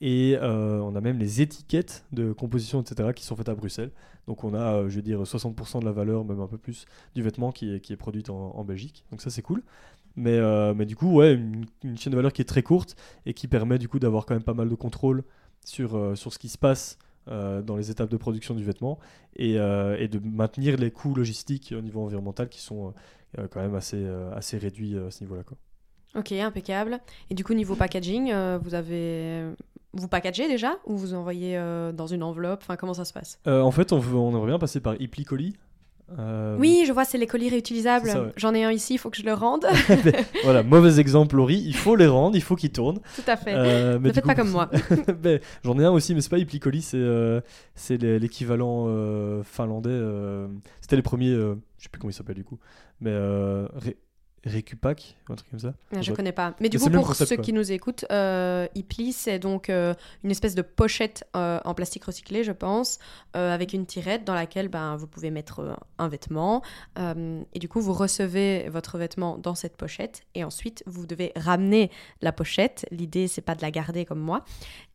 [0.00, 3.90] Et on a même les étiquettes de composition, etc., qui sont faites à Bruxelles.
[4.26, 7.22] Donc on a, je veux dire, 60% de la valeur, même un peu plus, du
[7.22, 9.04] vêtement qui est, qui est produite en, Belgique.
[9.10, 9.62] Donc ça, c'est cool.
[10.16, 12.96] Mais, du coup, ouais, une, chaîne de valeur qui est très courte
[13.26, 15.24] et qui permet du coup d'avoir quand même pas mal de contrôle
[15.64, 18.98] sur ce qui se passe euh, dans les étapes de production du vêtement
[19.36, 22.92] et, euh, et de maintenir les coûts logistiques au niveau environnemental qui sont
[23.38, 25.42] euh, quand même assez, assez réduits à ce niveau-là.
[25.42, 25.56] quoi.
[26.16, 27.00] ok, impeccable.
[27.30, 28.32] Et du coup, niveau packaging,
[28.62, 29.44] vous avez.
[29.96, 31.56] Vous packagez déjà ou vous envoyez
[31.94, 32.60] dans une enveloppe?
[32.62, 33.38] Enfin, comment ça se passe?
[33.46, 35.54] En fait, on, veut- on aimerait bien passer par Ipli Colis.
[36.18, 38.08] Euh, Oui, je vois, c'est les colis réutilisables.
[38.08, 38.32] ouais.
[38.36, 39.64] J'en ai un ici, il faut que je le rende.
[40.44, 41.62] voilà, mauvais exemple, Laurie.
[41.64, 43.00] Il faut les rendre, il faut qu'ils tournent.
[43.16, 43.54] Tout à fait.
[43.54, 44.70] Euh, ne faites coup- pas comme moi.
[45.22, 47.40] Ben, J'en ai un aussi, mais c'est pas Iplicoli, c'est euh,
[47.90, 49.98] l'équivalent euh, finlandais.
[50.80, 52.58] C'était les premiers, je sais plus comment il s'appelle du coup,
[53.00, 53.10] mais
[53.74, 53.96] Ré-
[54.46, 55.74] Recupac, un truc comme ça.
[55.94, 56.16] Ah, Je Ouais.
[56.16, 56.54] connais pas.
[56.60, 57.44] Mais du coup, pour concept, ceux quoi.
[57.44, 62.04] qui nous écoutent, euh, Ipli, c'est donc euh, une espèce de pochette euh, en plastique
[62.04, 62.98] recyclé, je pense,
[63.36, 66.62] euh, avec une tirette dans laquelle ben, vous pouvez mettre un vêtement.
[66.98, 70.22] et du coup, vous recevez votre vêtement dans cette pochette.
[70.34, 72.86] Et ensuite, vous devez ramener la pochette.
[72.90, 74.44] L'idée, c'est pas de la garder comme moi.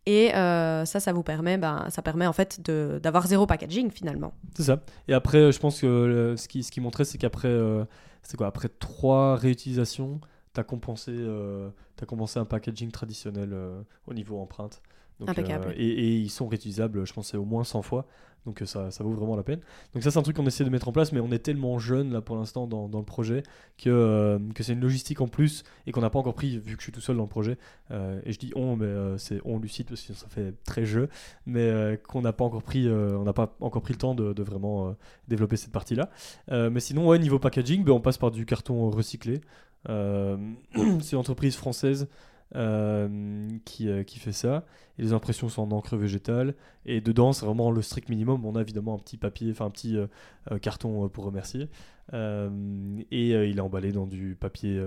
[0.06, 4.34] Et euh, ça, ça vous permet, ben, ça permet en fait d'avoir zéro packaging finalement.
[4.56, 4.82] C'est ça.
[5.08, 7.84] Et après, je pense que ce qui, ce qui montrait, c'est qu'après euh,
[8.30, 10.22] c'est quoi, après trois réutilisations,
[10.54, 11.72] tu as compensé, euh,
[12.08, 14.84] compensé un packaging traditionnel euh, au niveau empreinte.
[15.20, 15.70] Donc, Impeccable.
[15.70, 18.06] euh, et, et ils sont réutilisables, je pense, c'est au moins 100 fois.
[18.46, 19.60] Donc euh, ça, ça vaut vraiment la peine.
[19.94, 21.78] Donc ça, c'est un truc qu'on essaie de mettre en place, mais on est tellement
[21.78, 23.44] jeune là pour l'instant dans, dans le projet
[23.78, 26.76] que, euh, que c'est une logistique en plus et qu'on n'a pas encore pris, vu
[26.76, 27.58] que je suis tout seul dans le projet.
[27.92, 30.86] Euh, et je dis on, mais euh, c'est on lucide parce que ça fait très
[30.86, 31.10] jeu,
[31.46, 34.16] mais euh, qu'on n'a pas encore pris, euh, on n'a pas encore pris le temps
[34.16, 34.92] de, de vraiment euh,
[35.28, 36.10] développer cette partie-là.
[36.50, 39.42] Euh, mais sinon, ouais, niveau packaging, ben, on passe par du carton recyclé.
[39.90, 40.38] Euh,
[41.02, 42.08] c'est une entreprise française
[42.56, 44.66] euh, qui, euh, qui fait ça.
[44.98, 46.56] Et les impressions sont en encre végétale.
[46.86, 48.44] Et dedans, c'est vraiment le strict minimum.
[48.46, 50.08] On a évidemment un petit papier, enfin un petit euh,
[50.60, 51.70] carton pour remercier.
[52.12, 54.84] Et il est emballé dans du papier,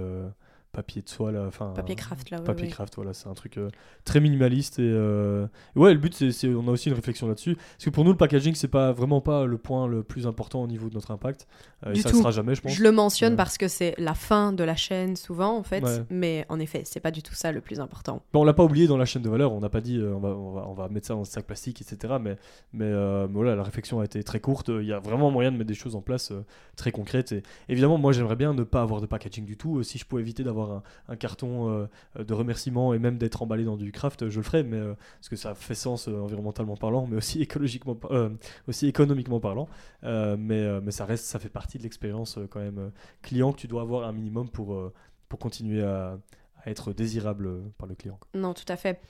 [0.72, 1.44] papier de soie, là.
[1.46, 2.40] Enfin, Papier craft là.
[2.40, 2.70] Papier ouais.
[2.72, 3.68] craft, voilà, c'est un truc euh,
[4.04, 7.84] très minimaliste et euh, ouais, le but c'est, on a aussi une réflexion là-dessus parce
[7.84, 10.66] que pour nous le packaging c'est pas vraiment pas le point le plus important au
[10.66, 11.46] niveau de notre impact.
[11.86, 12.16] Euh, et ça tout.
[12.18, 12.72] sera jamais, je pense.
[12.72, 16.04] Je le mentionne parce que c'est la fin de la chaîne souvent en fait, Ouais.
[16.10, 18.22] mais en effet, c'est pas du tout ça le plus important.
[18.32, 20.14] Bon, on l'a pas oublié dans la chaîne de valeur, on n'a pas dit euh,
[20.14, 22.14] on, va, on, va, on va mettre ça dans un sac plastique, etc.
[22.20, 22.36] Mais,
[22.72, 24.68] mais, mais voilà, la réflexion a été très courte.
[24.68, 26.32] Il y a vraiment moyen de mettre des choses en place
[26.76, 27.32] très concrètes.
[27.32, 29.82] Et évidemment, moi j'aimerais bien ne pas avoir de packaging du tout.
[29.82, 30.61] Si je pouvais éviter d'avoir
[31.08, 31.86] un, carton euh,
[32.22, 34.62] de remerciement et même d'être emballé dans du craft, je le ferais.
[34.62, 38.30] Mais, euh, parce que ça fait sens euh, environnementalement parlant, mais aussi écologiquement, euh,
[38.68, 39.68] aussi économiquement parlant.
[40.04, 42.88] Euh, mais, euh, ça reste, ça fait partie de l'expérience euh, quand même euh,
[43.22, 44.92] client que tu dois avoir un minimum pour, euh,
[45.40, 46.18] continuer à,
[46.66, 48.18] être désirable euh, par le client.
[48.34, 49.00] Non, tout à fait.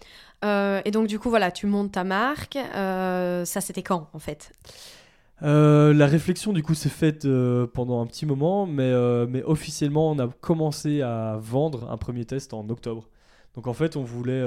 [0.44, 2.56] Euh, et donc du coup, voilà, tu montes ta marque.
[2.56, 4.52] euh, ça, c'était quand en fait?
[5.42, 9.42] Euh, la réflexion du coup s'est faite euh, pendant un petit moment, mais, euh, mais
[9.42, 13.08] officiellement on a commencé à vendre un premier test en octobre.
[13.54, 14.40] Donc en fait, on voulait,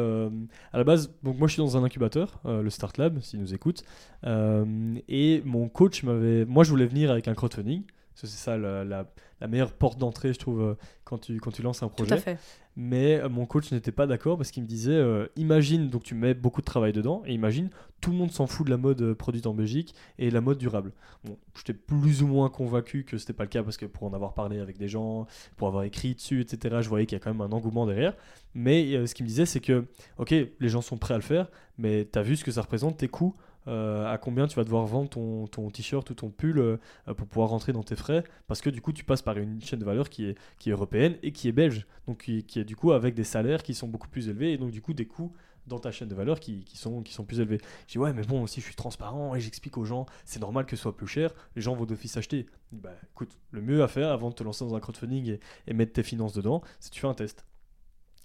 [0.73, 3.53] à la base, donc moi je suis dans un incubateur, le Start Lab, s'il nous
[3.53, 3.83] écoute,
[4.25, 4.65] euh,
[5.07, 7.83] et mon coach m'avait, moi je voulais venir avec un crowdfunding,
[8.15, 9.05] c'est ça la-
[9.41, 12.05] la meilleure porte d'entrée, je trouve, euh, quand tu, quand tu lances un Tout à
[12.07, 12.17] projet.
[12.21, 12.37] fait.
[12.77, 16.13] Mais euh, mon coach n'était pas d'accord parce qu'il me disait, euh, imagine, donc tu
[16.15, 17.69] mets beaucoup de travail dedans, et imagine,
[18.01, 20.91] tout le monde s'en fout de la mode produite en Belgique et la mode durable.
[21.23, 24.13] Bon, j'étais plus ou moins convaincu que c'était pas le cas parce que pour en
[24.13, 27.23] avoir parlé avec des gens, pour avoir écrit dessus, etc., je voyais qu'il y a
[27.23, 28.13] quand même un engouement derrière.
[28.53, 29.85] Mais euh, ce qu'il me disait, c'est que,
[30.17, 32.61] ok, les gens sont prêts à le faire, mais tu as vu ce que ça
[32.61, 33.35] représente, tes coûts,
[33.67, 37.49] euh, à combien tu vas devoir vendre ton, t-shirt ou ton pull euh, pour pouvoir
[37.49, 40.09] rentrer dans tes frais, parce que du coup, tu passes par une chaîne de valeur
[40.09, 43.63] qui est, européenne et qui est belge, donc qui, est du coup avec des salaires
[43.63, 45.33] qui sont beaucoup plus élevés et donc du coup des coûts
[45.67, 47.59] dans ta chaîne de valeur qui, sont, plus élevés.
[47.87, 50.65] Je dis ouais mais bon si je suis transparent et j'explique aux gens c'est normal
[50.65, 52.45] que ce soit plus cher, les gens vont d'office acheter.
[52.71, 55.73] Bah écoute, le mieux à faire avant de te lancer dans un crowdfunding et, et
[55.73, 57.45] mettre tes finances dedans, c'est tu fais un test.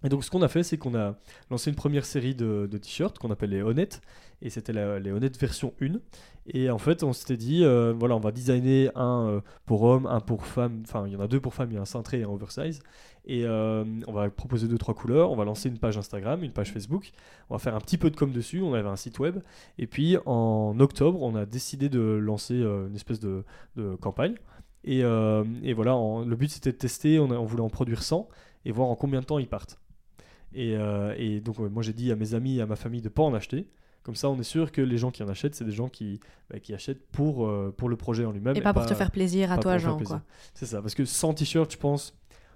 [0.02, 1.14] Et donc ce qu'on a fait c'est qu'on a
[1.50, 4.00] lancé une première série de, t-shirts qu'on appelle les Honnêtes.
[4.42, 5.98] Et c'était les Honnêtes version 1
[6.46, 10.06] et en fait on s'était dit euh, voilà on va designer un euh, pour hommes,
[10.06, 11.86] un pour femmes, enfin il y en a deux pour femmes, il y a un
[11.86, 12.80] cintré et un oversize.
[13.26, 16.52] Et euh, on va proposer deux trois couleurs, on va lancer une page Instagram, une
[16.52, 17.12] page Facebook,
[17.50, 19.40] on va faire un petit peu de com dessus, on avait un site web.
[19.78, 23.44] Et puis en octobre on a décidé de lancer une espèce de,
[24.00, 24.34] campagne.
[24.84, 25.92] Et, voilà
[26.26, 28.26] le but c'était de tester, on, on voulait en produire 100
[28.64, 29.78] et voir en combien de temps ils partent.
[30.54, 33.02] Et, euh, et donc ouais, moi j'ai dit à mes amis et à ma famille
[33.02, 33.66] de pas en acheter.
[34.02, 36.20] Comme ça, on est sûr que les gens qui en achètent, c'est des gens qui,
[36.48, 38.56] bah, qui achètent pour, euh, pour le projet en lui-même.
[38.56, 39.98] Et pas pour te faire plaisir à toi, Jean.
[40.54, 42.14] C'est ça, parce que sans t-shirt, je pense,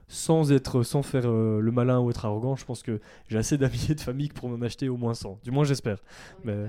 [0.09, 3.59] sans être, sans faire euh, le malin ou être arrogant, je pense que j'ai assez
[3.59, 5.40] d'amis et de famille pour en acheter au moins 100.
[5.44, 5.98] Du moins, j'espère.
[6.44, 6.66] Mais...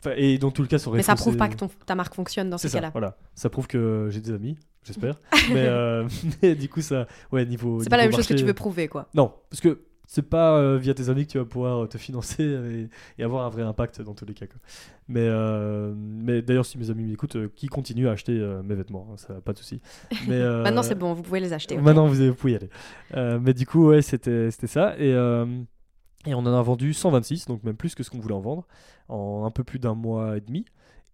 [0.00, 1.94] Enfin, et dans tout le cas, ça aurait Mais ça prouve pas que ton, ta
[1.94, 2.90] marque fonctionne dans ça, cas-là.
[2.90, 3.16] voilà.
[3.34, 5.18] Ça prouve que j'ai des amis, j'espère.
[5.48, 6.06] mais, euh,
[6.42, 7.82] mais du coup, ça, ouais, niveau.
[7.82, 9.08] C'est pas la même chose que tu veux prouver, quoi.
[9.14, 11.98] Non, parce que c'est pas euh, via tes amis que tu vas pouvoir euh, te
[11.98, 12.42] financer
[13.18, 14.46] et, et avoir un vrai impact dans tous les cas.
[14.46, 14.60] quoi.
[15.08, 18.32] Mais, euh, mais d'ailleurs, si mes amis m'écoutent, euh, qui continuent à acheter
[18.64, 19.80] mes vêtements, hein, ça pas de souci.
[20.28, 21.76] Mais Maintenant, c'est bon, vous pouvez les acheter.
[21.76, 23.38] Maintenant, vous, pouvez y aller.
[23.40, 24.98] Mais du coup, ouais, c'était c'était ça.
[24.98, 28.40] Et, et on en a vendu 126, donc même plus que ce qu'on voulait en
[28.40, 28.66] vendre,
[29.08, 30.64] en un peu plus d'un mois et demi.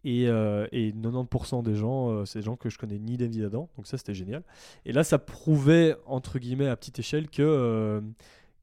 [0.04, 3.36] Et, euh, et 90% des gens, euh, c'est des gens que je connais ni d'Envie
[3.36, 4.42] ni d'Adam, donc ça c'était génial.
[4.86, 8.00] Et là, ça prouvait, entre guillemets, à petite échelle, que, euh,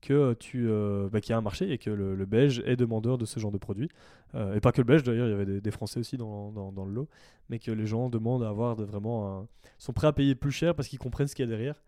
[0.02, 3.18] que tu, euh, bah, qu'il y a un marché et que le, Belge est demandeur
[3.18, 3.90] de ce genre de produits.
[4.36, 6.86] Euh, et pas que le Belge d'ailleurs, il y avait des, Français aussi dans, dans,
[6.86, 7.10] le lot,
[7.50, 10.52] mais que les gens demandent à avoir de vraiment un- sont prêts à payer plus
[10.52, 11.82] cher parce qu'ils comprennent ce qu'il y a derrière.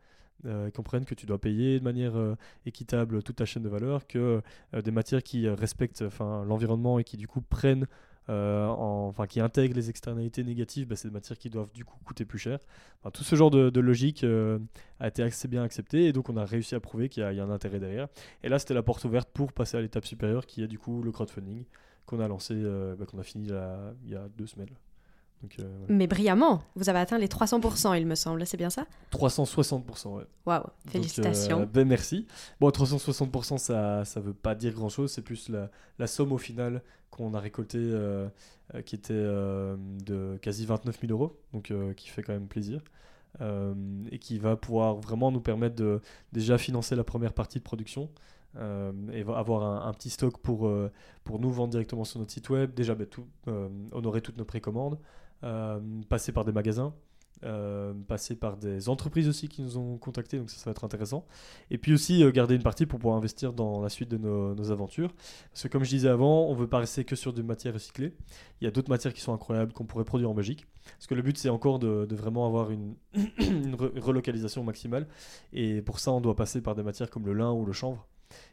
[0.46, 3.70] Euh, ils comprennent que tu dois payer de manière euh, équitable toute ta chaîne de
[3.70, 4.42] valeur, que
[4.74, 7.88] euh, des matières qui euh, respectent l'environnement et qui du coup prennent,
[8.30, 11.84] euh, en- enfin qui intègrent les externalités négatives, bah, c'est des matières qui doivent du
[11.86, 12.60] coup coûter plus cher.
[13.14, 14.60] Tout ce genre de, logique euh,
[15.00, 17.44] a été assez bien accepté et donc on a réussi à prouver qu'il y, a-
[17.44, 18.08] un intérêt derrière.
[18.44, 21.02] Et là c'était la porte ouverte pour passer à l'étape supérieure qui est du coup
[21.04, 21.66] le crowdfunding
[22.06, 23.46] qu'on a lancé, euh, bah, qu'on a fini
[24.04, 24.70] il y a deux semaines.
[25.42, 25.86] Donc euh.
[25.88, 28.86] Mais brillamment, vous avez atteint les 300%, il me semble, c'est bien ça?
[29.14, 30.24] 360%, ouais.
[30.46, 31.62] Waouh, Donc, félicitations.
[31.62, 32.28] euh, ben merci.
[32.60, 35.12] Bon, 360%, ça ça veut pas dire grand-chose.
[35.12, 38.28] C'est plus la, la somme au final qu'on a récoltée, euh,
[38.76, 39.76] euh, qui était euh,
[40.06, 42.82] de quasi 29 000 euros, donc euh, qui fait quand même plaisir.
[43.42, 43.74] Euh,
[44.12, 46.02] et qui va pouvoir vraiment nous permettre de
[46.34, 48.10] déjà financer la première partie de production
[48.58, 50.92] euh, et avoir un, un petit stock pour, euh,
[51.24, 54.46] pour nous vendre directement sur notre site web, déjà ben, tout, euh, honorer toutes nos
[54.46, 54.98] précommandes, euh,
[56.10, 56.94] passer par des magasins,
[57.46, 61.26] euh, passer par des entreprises aussi qui nous ont contactés, donc ça, va être intéressant.
[61.72, 64.72] Et puis aussi euh, garder une partie pour pouvoir investir dans la suite de nos,
[64.72, 65.14] aventures.
[65.52, 68.14] Parce que comme je disais avant, on veut pas rester que sur des matières recyclées.
[68.60, 70.66] Il y a d'autres matières qui sont incroyables qu'on pourrait produire en Belgique.
[70.98, 72.96] Parce que le but c'est encore de, vraiment avoir une
[73.96, 75.08] relocalisation maximale.
[75.54, 78.06] Et pour ça, on doit passer par des matières comme le lin ou le chanvre.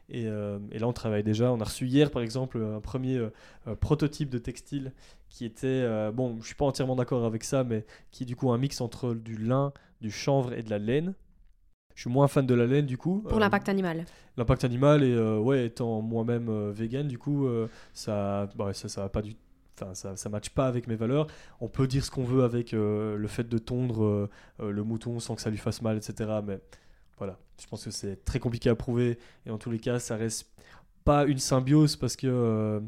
[0.08, 1.52] Et, euh, et là, on travaille déjà.
[1.52, 3.30] On a reçu hier, par exemple, un premier euh,
[3.66, 4.92] euh, prototype de textile
[5.28, 8.36] qui était, euh, bon, je suis pas entièrement d'accord avec ça, mais qui est du
[8.36, 11.14] coup un mix entre du lin, du chanvre et de la laine.
[11.94, 13.24] Je suis moins fan de la laine du coup.
[13.26, 14.04] Pour l'impact animal.
[14.36, 17.48] L'impact animal et ouais, étant moi-même vegan, du coup,
[17.94, 19.34] ça, bah, ça, ça va pas du,
[19.80, 21.26] enfin, ça, ça matche pas avec mes valeurs.
[21.60, 24.28] On peut dire ce qu'on veut avec euh, le fait de tondre euh,
[24.60, 26.40] le mouton sans que ça lui fasse mal, etc.
[26.44, 26.60] Mais
[27.18, 30.16] voilà, je pense que c'est très compliqué à prouver et en tous les cas, ça
[30.16, 30.46] reste
[31.04, 32.80] pas une symbiose parce que euh,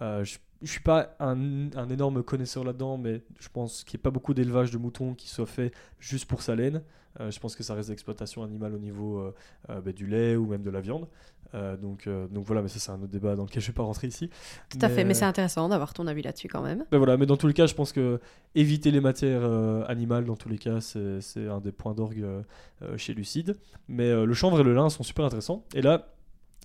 [0.00, 4.04] euh, je, je suis pas un, énorme connaisseur là-dedans, mais je pense qu'il n'y a
[4.04, 6.82] pas beaucoup d'élevage de moutons qui soit fait juste pour sa laine.
[7.20, 9.32] Euh, je pense que ça reste l'exploitation animale au niveau
[9.68, 11.06] bah, du lait ou même de la viande.
[11.54, 13.72] Euh, donc, euh, donc voilà, mais ça c'est un autre débat dans lequel je ne
[13.72, 14.28] vais pas rentrer ici.
[14.68, 16.84] Tout à fait, mais c'est intéressant d'avoir ton avis là-dessus quand même.
[16.90, 18.20] Ben voilà, mais dans tous les cas, je pense que
[18.54, 22.42] éviter les matières euh, animales, dans tous les cas, c'est un des points d'orgue euh,
[22.82, 23.56] euh, chez Lucide.
[23.88, 25.64] Mais euh, le chanvre et le lin sont super intéressants.
[25.74, 26.08] Et là,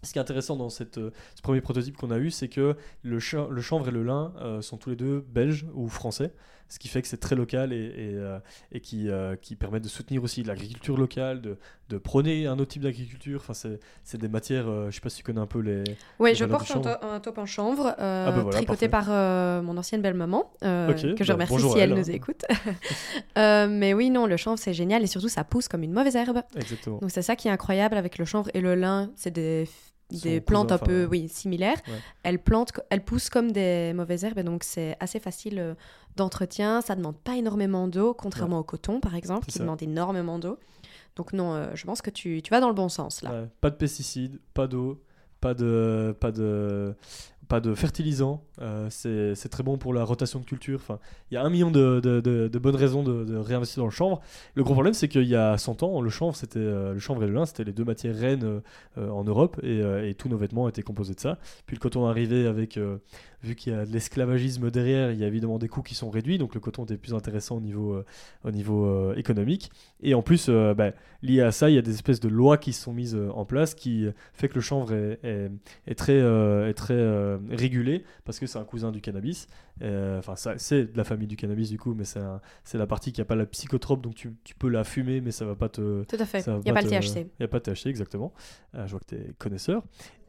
[0.04, 2.76] Ce qui est intéressant dans cette, euh, ce premier prototype qu'on a eu, c'est que
[3.04, 6.34] le, cha- le chanvre et le lin euh, sont tous les deux belges ou français,
[6.74, 8.40] ce qui fait que c'est très local et, et, euh,
[8.72, 11.60] et qui, euh, qui permet de soutenir aussi l'agriculture locale, de,
[11.90, 13.42] de prôner un autre type d'agriculture.
[13.48, 13.70] Enfin,
[14.04, 15.84] c'est des matières, euh, je sais pas si tu connais un peu les.
[16.18, 19.12] Oui, je porte un, top en chanvre, Ah voilà, tricoté parfait.
[19.12, 20.66] par mon ancienne belle-maman, que
[20.98, 22.14] je bah, remercie bonjour si elle elle, nous hein.
[22.14, 22.44] écoute.
[23.36, 26.42] Mais oui, non, le chanvre, c'est génial et surtout, ça pousse comme une mauvaise herbe.
[26.56, 26.98] Exactement.
[26.98, 29.68] Donc c'est ça qui est incroyable avec le chanvre et le lin, c'est des,
[30.20, 31.78] des plantes un peu enfin, oui, similaires.
[31.88, 32.00] Ouais.
[32.24, 35.74] Elles, plantent, elles poussent comme des mauvaises herbes et donc c'est assez facile euh,
[36.16, 36.82] d'entretien.
[36.82, 39.60] Ça demande pas énormément d'eau, contrairement au coton par exemple, qui ça.
[39.60, 40.58] demande énormément d'eau.
[41.16, 43.32] Donc non, euh, je pense que tu, tu vas dans le bon sens là.
[43.32, 45.02] Ouais, pas de pesticides, pas d'eau,
[45.42, 46.96] pas de, pas de,
[47.60, 48.44] de fertilisants.
[48.62, 50.80] Euh, c'est très bon pour la rotation de culture.
[50.82, 51.00] Enfin,
[51.32, 54.22] il y a un million de, bonnes raisons de, réinvestir dans le chanvre.
[54.56, 57.24] Le gros problème, c'est qu'il y a 100 ans, le chanvre, c'était euh, le chanvre
[57.24, 58.62] et le lin, c'était les deux matières reines
[58.98, 61.38] euh, en Europe, et, et tous nos vêtements étaient composés de ça.
[61.66, 62.80] Puis le coton arrivé avec,
[63.44, 66.10] vu qu'il y a de l'esclavagisme derrière, il y a évidemment des coûts qui sont
[66.10, 68.06] réduits, donc le coton était plus intéressant au niveau, euh,
[68.46, 69.70] au niveau euh, économique.
[70.02, 70.92] Et en plus, euh, bah,
[71.22, 73.76] lié à ça, il y a des espèces de lois qui sont mises en place
[73.76, 75.52] qui fait que le chanvre est, est-
[75.88, 79.48] est très, est très régulé parce que c'est un cousin du cannabis.
[79.82, 82.88] Enfin, ça- c'est de la famille du cannabis du coup, mais c'est un- c'est la
[82.88, 85.56] partie qui n'a pas la psychotrope, donc tu, tu peux la fumer, mais ça va
[85.56, 86.04] pas te.
[86.04, 86.42] Tout à fait.
[86.48, 87.20] Il n'y a pas le te- THC.
[87.22, 88.34] Il n'y a pas de THC, exactement.
[88.76, 89.84] Euh, je vois que tu es connaisseur.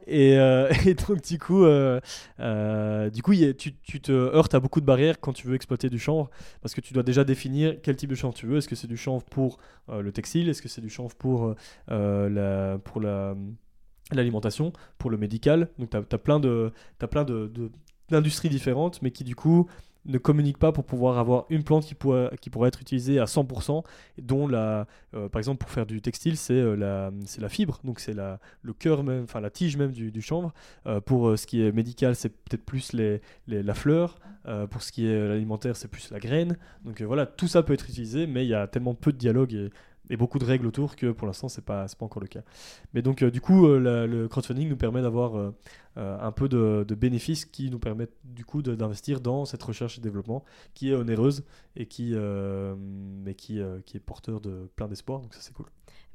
[0.06, 2.00] Et, euh, et donc, du coup, euh,
[2.40, 3.22] euh, du
[3.54, 6.30] tu, te heurtes à beaucoup de barrières quand tu veux exploiter du chanvre,
[6.60, 8.58] parce que tu dois déjà définir quel type de chanvre tu veux.
[8.58, 10.48] Est-ce que c'est du chanvre pour le textile?
[10.48, 11.54] Est-ce que c'est du chanvre pour,
[11.88, 13.34] la, pour la,
[14.12, 15.68] l'alimentation, pour le médical?
[15.78, 16.40] Donc, tu as, plein
[18.10, 19.68] d'industries différentes, mais qui, du coup,
[20.06, 22.28] ne communiquent pas pour pouvoir avoir une plante qui, pourrait,
[22.68, 23.84] être utilisée à 100%,
[24.18, 28.00] dont la, euh, par exemple pour faire du textile c'est euh, la, la fibre, donc
[28.00, 30.52] c'est le cœur même, enfin la tige même du, chanvre.
[30.86, 34.18] Euh, pour ce qui est médical c'est peut-être plus les, la fleur,
[34.70, 36.56] pour ce qui est l'alimentaire c'est plus la graine.
[36.84, 39.70] Donc voilà, tout ça peut être utilisé, mais il y a tellement peu de dialogue
[40.10, 42.42] et beaucoup de règles autour que pour l'instant c'est pas, pas encore le cas.
[42.92, 45.52] Mais donc euh, du coup euh, le crowdfunding nous permet d'avoir euh,
[45.96, 50.00] un peu de, de bénéfices qui nous permettent du coup d'investir dans cette recherche et
[50.00, 50.44] développement
[50.74, 51.44] qui est onéreuse
[51.76, 55.66] et qui, mais qui, qui est porteur de plein d'espoir, donc ça c'est cool.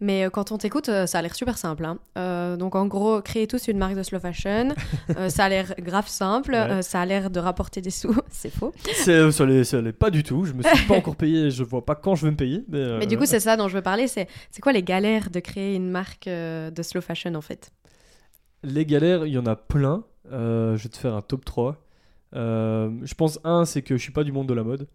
[0.01, 1.83] Mais euh, quand on t'écoute, euh, ça a l'air super simple.
[1.85, 1.97] hein.
[2.17, 4.69] Euh, donc en gros, créer tous une marque de slow fashion,
[5.17, 6.57] euh, ça a l'air grave simple, Ouais.
[6.57, 8.73] euh, ça a l'air de rapporter des sous, c'est faux.
[8.93, 11.95] C'est, ça l'est, pas du tout, je me suis pas encore payé, je vois pas
[11.95, 12.63] quand je vais me payer.
[12.69, 15.29] Mais, Mais du coup, c'est ça dont je veux parler, c'est c'est quoi les galères
[15.29, 17.71] de créer une marque de slow fashion en fait?
[18.63, 20.03] Les galères, il y en a plein.
[20.31, 21.75] Je vais te faire un top 3.
[22.35, 24.87] Euh, je pense, un, c'est que je suis pas du monde de la mode.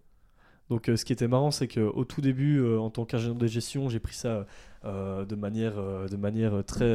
[0.71, 3.47] Donc, euh, ce qui était marrant, c'est qu'au tout début, euh, en tant qu'ingénieur de
[3.47, 4.47] gestion, j'ai pris ça
[4.85, 6.95] euh, de manière, de manière très,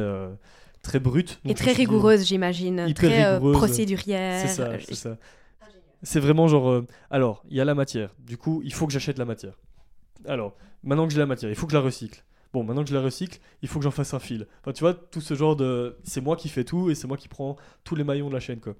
[0.82, 1.40] très brute.
[1.44, 2.92] Et Donc, très rigoureuse, j'imagine.
[2.94, 3.56] Très rigoureuse.
[3.56, 4.40] procédurière.
[4.40, 5.16] C'est ça, c'est ça.
[6.02, 6.70] C'est vraiment genre.
[6.70, 8.14] euh, alors, il y a la matière.
[8.18, 9.58] Du coup, il faut que j'achète la matière.
[10.26, 12.24] Alors, maintenant que j'ai la matière, il faut que je la recycle.
[12.52, 14.46] Bon, maintenant que je la recycle, il faut que j'en fasse un fil.
[14.60, 15.96] Enfin, tu vois, tout ce genre de.
[16.02, 18.40] C'est moi qui fais tout et c'est moi qui prends tous les maillons de la
[18.40, 18.74] chaîne, quoi.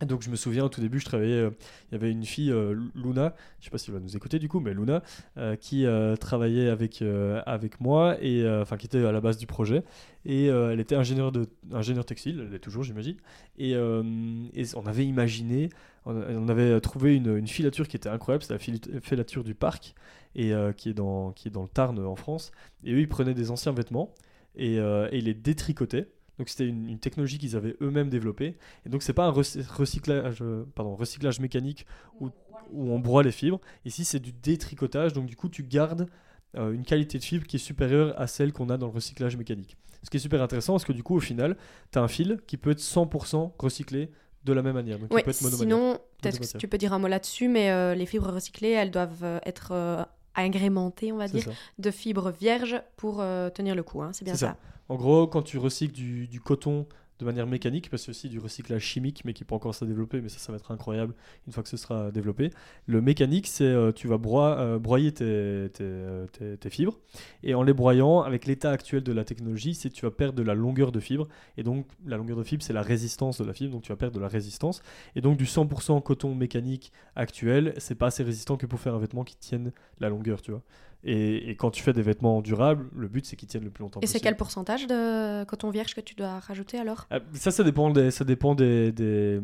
[0.00, 1.38] Donc, je me souviens, au tout début, je travaillais.
[1.38, 1.50] euh,
[1.90, 4.38] Il y avait une fille, euh, Luna, je sais pas si elle va nous écouter
[4.38, 5.02] du coup, mais Luna,
[5.38, 5.86] euh, qui
[6.20, 7.02] travaillait avec,
[7.46, 9.84] avec moi, et enfin, qui était à la base du projet.
[10.26, 13.16] Et elle était ingénieure, de, ingénieure textile, elle est toujours, j'imagine.
[13.58, 15.70] Et, on avait imaginé,
[16.06, 19.94] on, avait trouvé une, filature qui était incroyable, c'est la fil- filature du parc,
[20.34, 22.50] et qui, est dans, qui est dans le Tarn en France.
[22.84, 24.12] Et eux, ils prenaient des anciens vêtements
[24.56, 26.08] et, et ils les détricotaient.
[26.38, 28.56] Donc c'était une, une technologie qu'ils avaient eux-mêmes développée.
[28.86, 31.86] Et donc c'est pas un recy- recyclage, euh, pardon, recyclage mécanique
[32.20, 32.28] où,
[32.72, 33.60] où on broie les fibres.
[33.84, 35.12] Ici c'est du détricotage.
[35.12, 36.08] Donc du coup tu gardes
[36.56, 39.36] euh, une qualité de fibre qui est supérieure à celle qu'on a dans le recyclage
[39.36, 39.76] mécanique.
[40.02, 41.56] Ce qui est super intéressant parce que du coup au final
[41.92, 44.10] tu as un fil qui peut être 100% recyclé
[44.44, 44.98] de la même manière.
[44.98, 47.70] Donc il Ouais, peut être sinon, peut-être que tu peux dire un mot là-dessus, mais
[47.70, 50.04] euh, les fibres recyclées, elles doivent être euh,
[50.34, 51.50] agrémentées, on va dire, ça.
[51.78, 54.02] de fibres vierges pour euh, tenir le coup.
[54.02, 54.48] hein, C'est bien ça.
[54.48, 54.56] ça.
[54.88, 56.86] En gros, quand tu recycles du, du coton
[57.18, 60.20] de manière mécanique, parce que aussi du recyclage chimique, mais qui peut encore se développer,
[60.20, 61.14] mais ça, ça va être incroyable
[61.46, 62.50] une fois que ce sera développé.
[62.86, 66.98] Le mécanique, c'est euh, tu vas euh, broyer euh, tes fibres,
[67.42, 70.42] et en les broyant, avec l'état actuel de la technologie, c'est tu vas perdre de
[70.42, 73.52] la longueur de fibre, et donc la longueur de fibre, c'est la résistance de la
[73.52, 74.82] fibre, donc tu vas perdre de la résistance,
[75.14, 78.98] et donc du 100% coton mécanique actuel, c'est pas assez résistant que pour faire un
[78.98, 80.62] vêtement qui tienne la longueur, tu vois.
[81.06, 83.82] Et, et quand tu fais des vêtements durables, le but c'est qu'ils tiennent le plus
[83.82, 84.24] longtemps Et c'est possible.
[84.24, 87.06] quel pourcentage de coton vierge que tu dois rajouter alors?
[87.10, 89.40] Ah, Ça, ça dépend des, ça dépend des, des,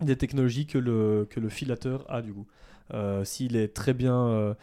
[0.00, 2.46] des technologies que le, que le filateur a du coup.
[2.92, 4.54] Euh, s'il est très bien, euh,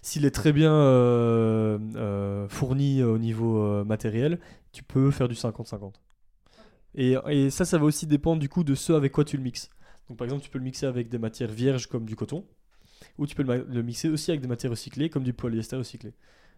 [0.00, 4.38] s'il est très bien euh, fourni au niveau matériel,
[4.72, 5.92] tu peux faire du 50-50.
[6.96, 9.42] Et, et ça, ça va aussi dépendre du coup de ce avec quoi tu le
[9.42, 9.68] mixes.
[10.08, 12.44] Donc par exemple, tu peux le mixer avec des matières vierges comme du coton,
[13.18, 16.14] ou tu peux le, mixer aussi avec des matières recyclées comme du polyester recyclé.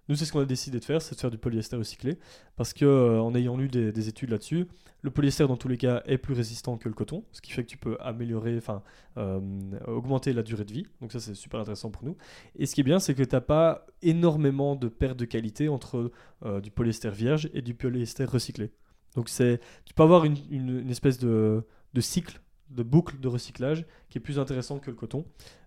[0.09, 2.17] Nous, c'est ce qu'on a décidé de faire, c'est de faire du polyester recyclé,
[2.55, 4.69] parce que euh, en ayant lu des, des études là-dessus,
[5.03, 7.65] le polyester dans tous les cas est plus résistant que le coton, ce qui fait
[7.65, 8.83] que tu peux améliorer, enfin
[9.19, 9.41] euh,
[9.87, 10.87] augmenter la durée de vie.
[11.01, 12.17] Donc ça, c'est super intéressant pour nous.
[12.57, 15.69] Et ce qui est bien, c'est que tu n'as pas énormément de perte de qualité
[15.69, 16.13] entre
[16.45, 18.71] euh, du polyester vierge et du polyester recyclé.
[19.17, 21.65] Donc c'est, tu peux avoir une, espèce de
[21.99, 22.41] cycle
[22.71, 25.25] de boucle de recyclage qui est plus intéressant que le coton.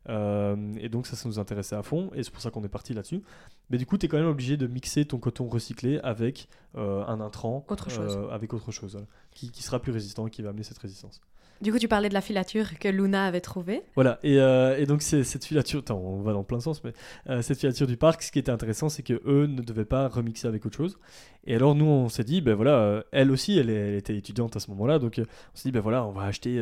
[0.09, 2.69] Euh, et donc ça, ça nous intéressait à fond, et c'est pour ça qu'on est
[2.69, 3.21] parti là-dessus.
[3.69, 7.03] Mais du coup, tu es quand même obligé de mixer ton coton recyclé avec euh,
[7.05, 8.15] un intrant, Autre chose.
[8.17, 10.79] euh, avec autre chose, voilà, qui, qui sera plus résistant et qui va amener cette
[10.79, 11.21] résistance.
[11.61, 13.83] Du coup, tu parlais de la filature que Luna avait trouvée.
[13.95, 16.93] Voilà, et, euh, donc cette filature, on va dans plein sens, mais
[17.29, 20.07] euh, cette filature du parc, ce qui était intéressant, c'est que eux ne devaient pas
[20.07, 20.97] remixer avec autre chose.
[21.45, 24.61] Et alors nous, on s'est dit, ben voilà, euh, elle aussi, elle, était étudiante à
[24.61, 26.55] ce moment-là, donc on s'est dit, ben voilà, on va acheter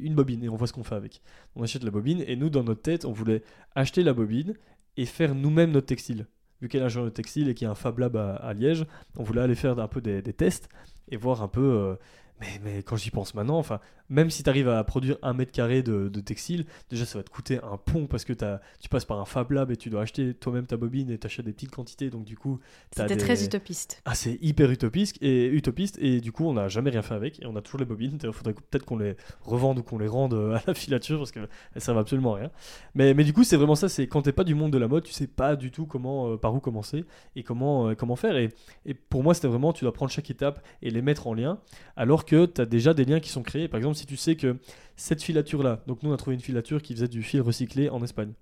[0.00, 1.20] une bobine et on voit ce qu'on fait avec.
[1.56, 3.42] On achète la bobine, et nous, dans notre tête, on voulait
[3.74, 4.54] acheter la bobine
[4.96, 6.26] et faire nous-mêmes notre textile.
[6.60, 8.86] Vu qu'elle est de textile et qu'il y a un Fab Lab à, Liège,
[9.18, 10.68] on voulait aller faire un peu des, tests
[11.10, 11.96] et voir un peu.
[12.40, 13.80] Mais, mais quand j'y pense maintenant, enfin,
[14.10, 17.22] même si tu arrives à produire un mètre carré de, de textile, déjà ça va
[17.24, 20.02] te coûter un pont parce que tu passes par un Fab Lab et tu dois
[20.02, 22.10] acheter toi-même ta bobine et t'achètes des petites quantités.
[22.10, 22.58] Donc du coup,
[22.90, 24.02] C'était des- très utopiste.
[24.04, 27.40] ah, c'est hyper utopiste et, utopiste et du coup on n'a jamais rien fait avec
[27.40, 28.18] et on a toujours les bobines.
[28.22, 31.30] Il faudrait peut-être qu'on les revende ou qu'on les rende euh, à la filature parce
[31.32, 32.50] qu'elles servent absolument à rien.
[32.94, 34.88] Mais, mais du coup c'est vraiment ça, c'est quand t'es pas du monde de la
[34.88, 37.04] mode, tu sais pas du tout comment, euh, par où commencer
[37.36, 38.36] et comment, euh, comment faire.
[38.36, 38.50] Et,
[38.84, 41.58] et pour moi c'était vraiment, tu dois prendre chaque étape et les mettre en lien
[41.96, 43.68] alors que tu as déjà des liens qui sont créés.
[43.68, 44.56] Par exemple si tu sais que
[44.96, 47.88] cette filature là, donc nous on a trouvé une filature qui faisait du fil recyclé
[47.88, 48.32] en Espagne.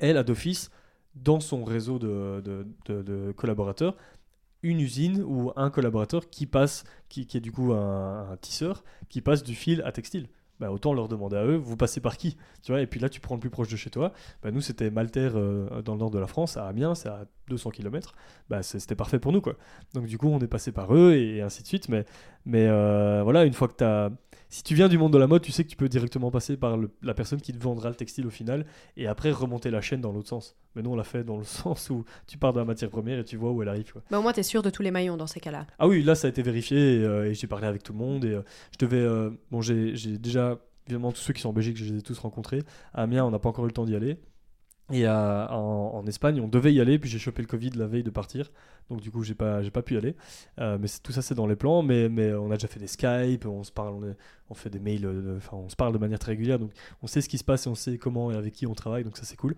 [0.00, 0.70] Elle a d'office
[1.14, 3.96] dans son réseau de, collaborateurs
[4.62, 9.42] une usine ou un collaborateur qui passe, qui, est du coup un tisseur, qui passe
[9.42, 10.26] du fil à textile.
[10.60, 13.08] Bah, autant leur demander à eux, vous passez par qui tu vois Et puis là,
[13.08, 14.12] tu prends le plus proche de chez toi.
[14.42, 17.26] Bah, nous, c'était Malter euh, dans le nord de la France, à Amiens, c'est à
[17.48, 18.14] 200 km.
[18.48, 19.40] Bah, c'était parfait pour nous.
[19.40, 19.56] quoi.
[19.94, 21.88] Donc du coup, on est passé par eux et, ainsi de suite.
[21.88, 22.04] Mais,
[22.46, 24.10] mais euh, voilà, une fois que tu as...
[24.54, 26.56] Si tu viens du monde de la mode, tu sais que tu peux directement passer
[26.56, 28.64] par le- la personne qui te vendra le textile au final
[28.96, 30.54] et après remonter la chaîne dans l'autre sens.
[30.76, 33.18] Mais nous, on l'a fait dans le sens où tu pars de la matière première
[33.18, 33.92] et tu vois où elle arrive.
[33.92, 34.02] Quoi.
[34.12, 35.66] Mais au moins, tu es sûr de tous les maillons dans ces cas-là.
[35.80, 37.98] Ah oui, là ça a été vérifié et, euh, et j'ai parlé avec tout le
[37.98, 38.98] monde et euh, je devais.
[39.00, 42.02] euh, bon, j'ai j'ai déjà évidemment tous ceux qui sont en Belgique, je les ai
[42.02, 42.62] tous rencontrés.
[42.92, 44.18] À Amiens, on n'a pas encore eu le temps d'y aller.
[44.92, 48.10] Et en, Espagne, on devait y aller, puis j'ai chopé le Covid la veille de
[48.10, 48.50] partir.
[48.90, 50.14] Donc du coup, j'ai pas, j'ai pas pu y aller.
[50.60, 51.82] Euh, mais tout ça, c'est dans les plans.
[51.82, 54.14] Mais, mais on a déjà fait des Skype, on se parle,
[54.50, 56.58] on, fait des mails, euh, enfin, on se parle de manière très régulière.
[56.58, 56.72] Donc
[57.02, 59.04] on sait ce qui se passe et on sait comment et avec qui on travaille.
[59.04, 59.56] Donc ça, c'est cool.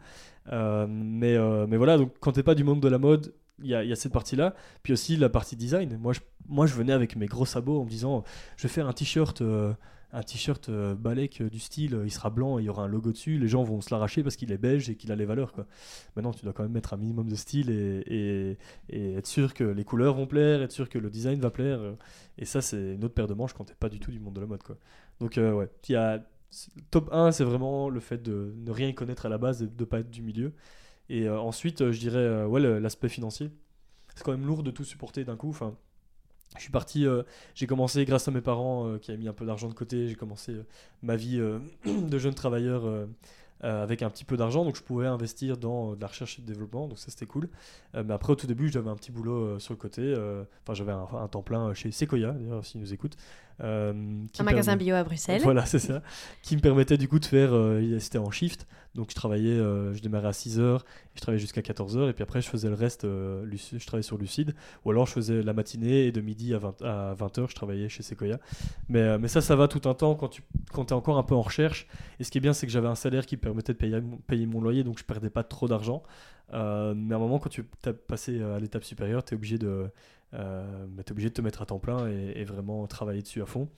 [0.52, 3.74] Euh, mais, mais voilà, donc quand t'es pas du monde de la mode, il y
[3.74, 4.54] a, y a cette partie-là.
[4.84, 5.98] Puis aussi la partie design.
[5.98, 8.22] Moi je, moi, je venais avec mes gros sabots en me disant
[8.56, 9.42] je vais faire un t-shirt.
[10.12, 12.88] Un t-shirt euh, Balek du style, euh, il sera blanc et il y aura un
[12.88, 15.24] logo dessus, les gens vont se l'arracher parce qu'il est beige et qu'il a les
[15.24, 15.52] valeurs.
[15.52, 15.66] Quoi.
[16.14, 19.52] Maintenant, tu dois quand même mettre un minimum de style et, et- et être sûr
[19.54, 21.80] que les couleurs vont plaire, être sûr que le design va plaire.
[21.80, 21.94] euh,
[22.38, 24.34] Et ça, c'est une autre paire de manches quand t'es pas du tout du monde
[24.34, 24.62] de la mode.
[24.62, 24.78] Quoi.
[25.20, 26.24] Donc, ouais, y a,
[26.90, 29.72] top 1, c'est vraiment le fait de ne rien connaître à la base et de
[29.78, 30.52] ne pas être du milieu.
[31.08, 33.50] Et ensuite, je dirais, ouais, l'aspect financier.
[34.14, 35.50] C'est quand même lourd de tout supporter d'un coup.
[35.50, 35.76] Enfin,
[36.56, 37.22] je suis parti, euh,
[37.54, 40.08] j'ai commencé grâce à mes parents euh, qui avaient mis un peu d'argent de côté.
[40.08, 40.62] J'ai commencé euh,
[41.02, 41.38] ma vie
[41.86, 42.84] de jeune travailleur
[43.62, 46.46] avec un petit peu d'argent, donc je pouvais investir dans de la recherche et de
[46.46, 47.48] développement, donc ça c'était cool.
[47.94, 50.14] Mais après, au tout début, j'avais un petit boulot sur le côté.
[50.62, 53.16] Enfin, j'avais un, un temps plein chez Sequoia, d'ailleurs, s'ils nous écoutent.
[53.58, 53.94] Un
[54.44, 55.40] magasin permet- bio à Bruxelles.
[55.42, 56.02] voilà, c'est ça.
[56.42, 57.50] Qui me permettait du coup de faire.
[57.98, 58.66] C'était en shift.
[58.96, 60.80] Donc je travaillais, euh, je démarrais à 6h, et
[61.14, 64.16] je travaillais jusqu'à 14h, et puis après je faisais le reste, euh, je travaillais sur
[64.16, 67.54] Lucide, ou alors je faisais la matinée, et de midi à 20, à 20h, je
[67.54, 68.38] travaillais chez Sequoia.
[68.88, 70.42] Mais, euh, mais ça, ça va tout un temps quand tu
[70.72, 71.86] quand es encore un peu en recherche.
[72.18, 74.00] Et ce qui est bien, c'est que j'avais un salaire qui me permettait de payer,
[74.26, 76.02] payer mon loyer, donc je perdais pas trop d'argent.
[76.52, 79.90] Mais à un moment, quand tu as passé à l'étape supérieure, tu es obligé de.
[80.36, 83.46] Euh, bah, t'es obligé de te mettre à temps plein et, vraiment travailler dessus à
[83.46, 83.68] fond.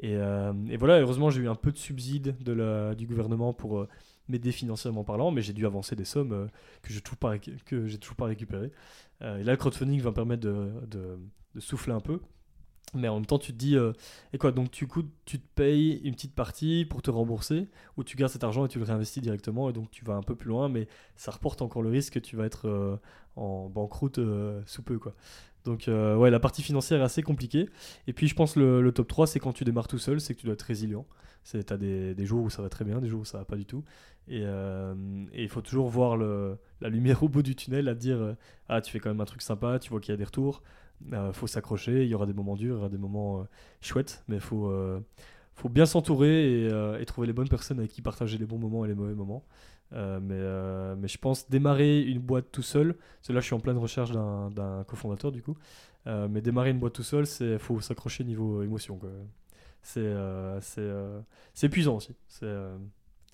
[0.00, 2.36] Et, euh, et voilà, heureusement, j'ai eu un peu de subside
[2.96, 3.88] du gouvernement pour euh,
[4.28, 6.46] m'aider financièrement parlant, mais j'ai dû avancer des sommes euh,
[6.82, 6.88] que
[7.64, 8.72] que j'ai toujours pas récupérées.
[9.22, 11.18] Et là, le crowdfunding va me permettre de
[11.58, 12.20] souffler un peu.
[12.96, 13.92] Mais en même temps, tu te dis, euh,
[14.32, 14.88] et quoi, donc tu,
[15.24, 18.68] tu te payes une petite partie pour te rembourser, ou tu gardes cet argent et
[18.68, 21.62] tu le réinvestis directement, et donc tu vas un peu plus loin, mais ça reporte
[21.62, 22.96] encore le risque que tu vas être euh,
[23.36, 25.14] en banqueroute euh, sous peu, quoi.
[25.64, 27.68] Donc ouais, la partie financière est assez compliquée.
[28.06, 30.32] Et puis je pense le, le top 3, c'est quand tu démarres tout seul, c'est
[30.32, 31.04] que tu dois être résilient.
[31.42, 33.44] C'est t'as des, des jours où ça va très bien, des jours où ça va
[33.44, 33.82] pas du tout.
[34.28, 34.44] Et
[35.34, 38.36] il faut toujours voir le, la lumière au bout du tunnel, à te dire
[38.68, 40.62] ah tu fais quand même un truc sympa, tu vois qu'il y a des retours.
[41.10, 43.46] Il faut s'accrocher, il y aura des moments durs, il y aura des moments
[43.80, 44.72] chouettes, mais faut,
[45.54, 48.84] faut bien s'entourer et, et, trouver les bonnes personnes avec qui partager les bons moments
[48.84, 49.44] et les mauvais moments.
[49.92, 52.96] Euh, mais, euh, mais je pense démarrer une boîte tout seul,
[53.28, 55.56] je suis en pleine recherche d'un cofondateur du coup,
[56.06, 58.98] euh, mais démarrer une boîte tout seul, il faut s'accrocher niveau émotion.
[59.82, 60.12] C'est
[60.60, 62.14] c'est épuisant aussi.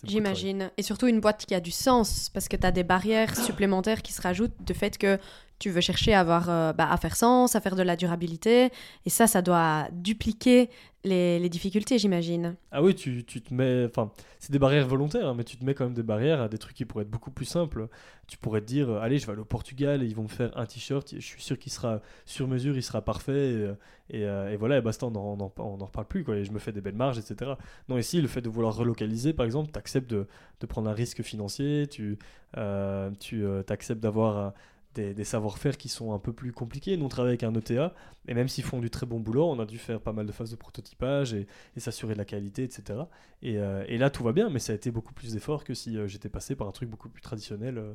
[0.04, 0.70] J'imagine.
[0.76, 4.02] Et surtout une boîte qui a du sens, parce que tu as des barrières supplémentaires
[4.02, 5.16] qui se rajoutent de fait que
[5.62, 8.70] tu veux chercher à, avoir, bah, à faire sens, à faire de la durabilité.
[9.06, 10.68] Et ça, ça doit dupliquer
[11.04, 12.54] les, difficultés, j'imagine.
[12.70, 13.84] Ah oui, tu, tu te mets.
[13.86, 16.48] Enfin, c'est des barrières volontaires, hein, mais tu te mets quand même des barrières à
[16.48, 17.88] des trucs qui pourraient être beaucoup plus simples.
[18.28, 20.56] Tu pourrais te dire allez, je vais aller au Portugal et ils vont me faire
[20.56, 23.74] un t-shirt, je suis sûr qu'il sera sur mesure, il sera parfait,
[24.10, 26.80] et, euh, voilà, et basta, on n'en reparle plus, quoi, et je me fais des
[26.80, 27.52] belles marges, etc.
[27.88, 30.26] Non, ici, le fait de vouloir relocaliser, par exemple, tu acceptes de,
[30.68, 32.18] prendre un risque financier, tu,
[32.56, 34.54] euh, tu euh, acceptes d'avoir
[34.95, 36.97] des, savoir-faire qui sont un peu plus compliqués.
[36.97, 37.95] Nous, on travaille avec un ETA,
[38.28, 40.32] et même s'ils font du très bon boulot, on a dû faire pas mal de
[40.32, 43.01] phases de prototypage et, s'assurer de la qualité, etc.
[43.45, 45.97] Euh, et, là, tout va bien, mais ça a été beaucoup plus d'efforts que si
[45.97, 47.78] euh, j'étais passé par un truc beaucoup plus traditionnel.
[47.78, 47.93] Euh.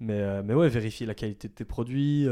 [0.00, 2.26] mais, mais ouais, vérifier la qualité de tes produits.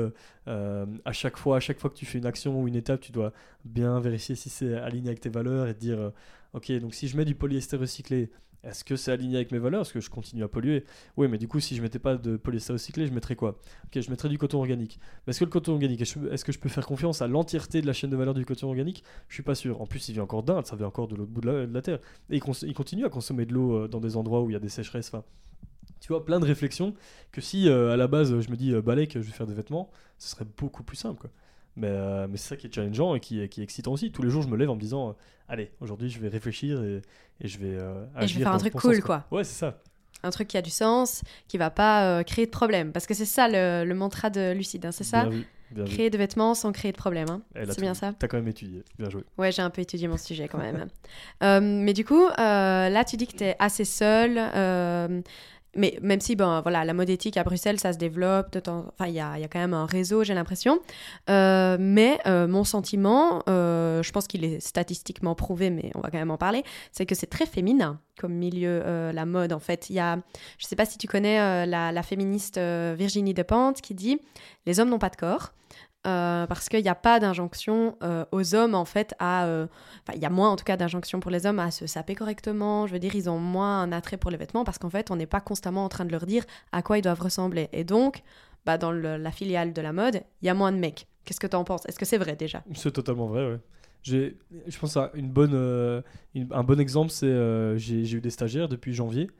[0.46, 3.12] à chaque fois, à chaque fois que tu fais une action ou une étape, tu
[3.12, 3.32] dois
[3.64, 6.12] bien vérifier si c'est aligné avec tes valeurs et te dire,
[6.52, 8.30] ok, donc si je mets du polyester recyclé,
[8.62, 9.82] est-ce que c'est aligné avec mes valeurs?
[9.82, 10.84] Est-ce que je continue à polluer?
[11.16, 13.58] Oui, mais du coup, si je mettais pas de polyester recyclé, je mettrais quoi?
[13.86, 14.98] Ok, je mettrais du coton organique.
[15.26, 17.86] Mais est-ce que le coton organique, est-ce que je peux faire confiance à l'entièreté de
[17.86, 19.02] la chaîne de valeur du coton organique?
[19.28, 19.80] Je suis pas sûr.
[19.80, 22.00] En plus, il vient encore d'Inde, ça vient encore de l'autre bout de la, terre.
[22.28, 24.60] Et il, continue à consommer de l'eau euh, dans des endroits où il y a
[24.60, 25.12] des sécheresses.
[26.00, 26.94] Tu vois, plein de réflexions
[27.32, 29.46] que si euh, à la base je me dis euh, balai que je vais faire
[29.46, 31.28] des vêtements, ce serait beaucoup plus simple.
[31.76, 34.10] Mais, euh, mais c'est ça qui est challengeant et qui, qui est excitant aussi.
[34.10, 35.12] Tous les jours, je me lève en me disant euh,
[35.48, 37.02] Allez, aujourd'hui, je vais réfléchir et,
[37.40, 37.76] et je vais.
[37.76, 39.24] Euh, et je vais faire un truc cool, quoi.
[39.30, 39.82] Ouais, c'est ça.
[40.22, 42.92] Un truc qui a du sens, qui va pas créer de problème.
[42.92, 45.28] Parce que c'est ça le, le, mantra de Lucide, hein, c'est ça?
[45.86, 47.28] Créer de vêtements sans créer de problème.
[47.30, 47.42] Hein.
[47.54, 48.12] C'est bien ça?
[48.18, 48.82] T'as quand même étudié.
[48.98, 49.22] Bien joué.
[49.38, 50.88] Ouais, j'ai un peu étudié mon sujet quand même.
[51.62, 54.38] mais du coup, là, tu dis que tu es assez seul
[55.76, 59.14] mais même si bon, voilà, la mode éthique à Bruxelles, ça se développe, enfin, il
[59.14, 60.80] y a, y a, quand même un réseau, j'ai l'impression.
[61.28, 66.10] Euh, mais euh, mon sentiment, euh, je pense qu'il est statistiquement prouvé, mais on va
[66.10, 68.82] quand même en parler, c'est que c'est très féminin comme milieu,
[69.14, 69.88] la mode, en fait.
[69.88, 70.18] Il y a,
[70.58, 74.20] je sais pas si tu connais la, la, féministe Virginie Despentes qui dit
[74.66, 75.54] «Les hommes n'ont pas de corps».
[76.06, 79.44] Euh, parce qu'il n'y a pas d'injonction euh, aux hommes en fait à...
[79.44, 79.66] Euh,
[80.02, 82.14] enfin, il y a moins en tout cas d'injonction pour les hommes à se saper
[82.14, 82.86] correctement.
[82.86, 85.16] Je veux dire, ils ont moins un attrait pour les vêtements parce qu'en fait, on
[85.16, 87.68] n'est pas constamment en train de leur dire à quoi ils doivent ressembler.
[87.72, 88.22] Et donc,
[88.64, 91.06] bah, dans la filiale de la mode, il y a moins de mecs.
[91.26, 91.84] Qu'est-ce que tu en penses?
[91.86, 92.64] Est-ce que c'est vrai déjà?
[92.74, 93.60] C'est totalement vrai, ouais.
[94.02, 95.28] Je pense à une
[96.50, 99.30] un bon exemple, c'est j'ai, eu des stagiaires depuis janvier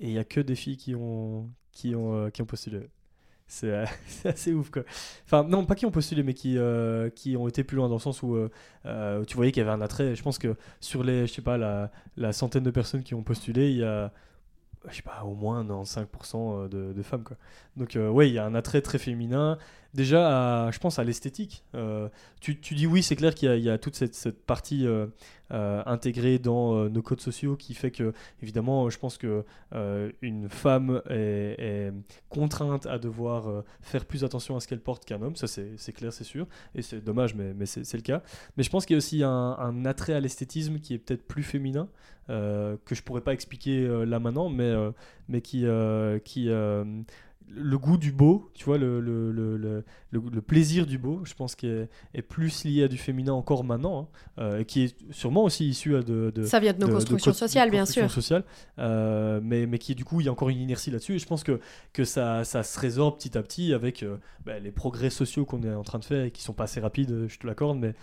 [0.00, 2.88] et il n'y a que des filles qui ont, qui ont, qui ont postulé.
[3.64, 4.82] Euh, c'est assez ouf quoi.
[5.24, 7.94] Enfin non, pas qui ont postulé mais qui, euh, qui ont été plus loin dans
[7.94, 10.14] le sens où euh, tu voyais qu'il y avait un attrait.
[10.14, 13.22] Je pense que sur les je sais pas la, la centaine de personnes qui ont
[13.22, 14.12] postulé, il y a
[14.90, 17.36] je sais pas au moins 95% de, de, femmes quoi.
[17.76, 19.58] Donc ouais, il y a un attrait très féminin
[19.96, 21.64] déjà, je pense à l'esthétique.
[21.74, 22.08] Euh,
[22.40, 25.06] tu, dis oui, c'est clair qu'il y, a toute cette, partie euh,
[25.50, 28.12] euh, intégrée dans nos codes sociaux qui fait que,
[28.42, 29.44] évidemment, je pense que
[30.22, 31.92] une femme est,
[32.28, 35.34] contrainte à devoir faire plus attention à ce qu'elle porte qu'un homme.
[35.34, 36.46] Ça, c'est clair, c'est sûr.
[36.74, 38.22] Et c'est dommage, mais, c'est le cas.
[38.56, 41.42] Mais je pense qu'il y a aussi un attrait à l'esthétisme qui est peut-être plus
[41.42, 41.88] féminin,
[42.28, 44.74] que je pourrais pas expliquer là maintenant, mais,
[45.28, 45.64] mais qui,
[46.24, 46.50] qui
[47.48, 51.54] le goût du beau, tu vois, le, le, le, le, plaisir du beau, je pense
[51.54, 55.44] qu'il est, plus lié à du féminin encore maintenant, hein, euh, et qui est sûrement
[55.44, 58.10] aussi issu de, de Ça vient de nos constructions sociales, bien sûr.
[58.10, 58.44] Sociales,
[58.78, 61.26] euh, mais, mais qui, du coup, il y a encore une inertie là-dessus, et je
[61.26, 61.60] pense que,
[61.92, 65.62] que ça, ça se résorbe petit à petit avec euh, bah, les progrès sociaux qu'on
[65.62, 67.94] est en train de faire, et qui sont pas assez rapides, je te l'accorde, mais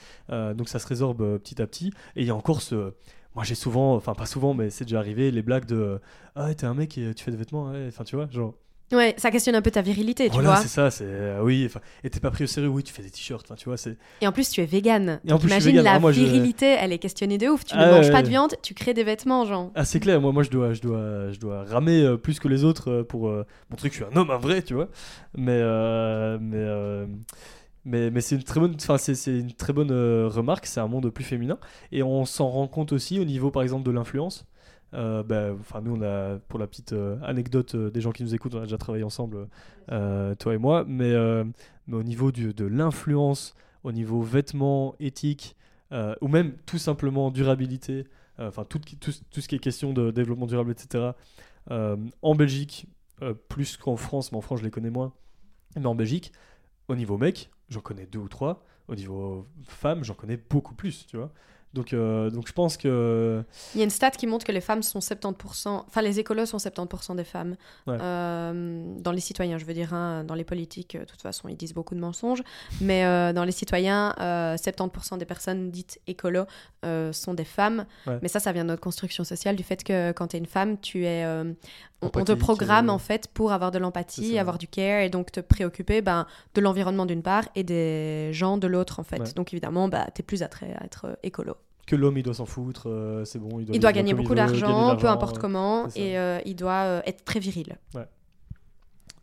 [0.54, 2.94] donc ça se résorbe petit à petit, et il y a encore ce
[3.36, 6.00] moi j'ai souvent, enfin pas souvent, mais c'est déjà arrivé, les blagues de
[6.36, 8.54] Ah, t'es un mec et tu fais des vêtements, enfin tu vois, genre
[8.94, 10.58] Ouais, ça questionne un peu ta virilité, tu voilà, vois.
[10.58, 11.68] c'est ça, c'est euh, oui,
[12.04, 13.98] et t'es pas pris au sérieux, oui, tu fais des t-shirts, tu vois, c'est.
[14.22, 15.20] Et en plus, tu es vegan.
[15.26, 17.66] Imagine la ah, virilité, elle est questionnée de ouf.
[17.66, 19.72] Tu ah, ne manges pas de viande, tu crées des vêtements, genre.
[19.76, 22.48] Ah, c'est clair, moi, moi, je dois, je dois, je dois ramer euh, plus que
[22.48, 23.32] les autres euh, pour
[23.70, 24.90] montrer que je suis un homme, un vrai, tu vois.
[25.36, 25.62] Mais,
[26.40, 27.08] mais.
[27.86, 30.66] Mais, mais c'est une très bonne, enfin c'est, une très bonne remarque.
[30.66, 31.58] C'est un monde plus féminin
[31.92, 34.46] et on s'en rend compte aussi au niveau, par exemple, de l'influence.
[34.94, 38.36] Euh, bah, nous, on a, pour la petite euh, anecdote euh, des gens qui nous
[38.36, 39.48] écoutent, on a déjà travaillé ensemble,
[39.88, 41.14] toi et moi, mais,
[41.88, 45.56] mais au niveau du, de l'influence, au niveau vêtements, éthique,
[46.22, 48.06] ou même tout simplement durabilité,
[48.40, 51.12] enfin tout, tout, tout, ce qui est question de développement durable, etc.
[51.70, 52.88] en Belgique,
[53.50, 55.14] plus qu'en France, mais en France je les connais moins,
[55.76, 56.32] mais en Belgique,
[56.88, 61.06] au niveau mec, j'en connais deux ou trois, au niveau femmes, j'en connais beaucoup plus,
[61.08, 61.32] tu vois.
[61.74, 63.44] Donc, euh, donc je pense que.
[63.74, 65.68] Il y a une stat qui montre que les femmes sont 70%.
[65.68, 67.56] Enfin, les écolos sont 70% des femmes.
[67.88, 69.94] Euh, dans les citoyens, je veux dire.
[69.94, 72.44] Hein, dans les politiques, de toute façon, ils disent beaucoup de mensonges.
[72.80, 76.46] Mais euh, dans les citoyens, 70% des personnes dites écolos
[77.12, 77.86] sont des femmes.
[78.22, 80.46] Mais ça, ça vient de notre construction sociale, du fait que quand tu es une
[80.46, 81.26] femme, tu es.
[82.02, 85.40] On, te programme, en fait, pour avoir de l'empathie, avoir du care et donc te
[85.40, 89.36] préoccuper ben, de l'environnement d'une part et des gens de l'autre, en fait.
[89.36, 91.56] Donc évidemment, bah, tu es plus attrait à être écolo
[91.86, 93.60] que l'homme il doit s'en foutre, euh, c'est bon.
[93.60, 97.02] Il doit, il doit gagner beaucoup d'argent, peu importe comment, et euh, il doit euh,
[97.06, 97.78] être très viril.
[97.94, 98.08] Ouais.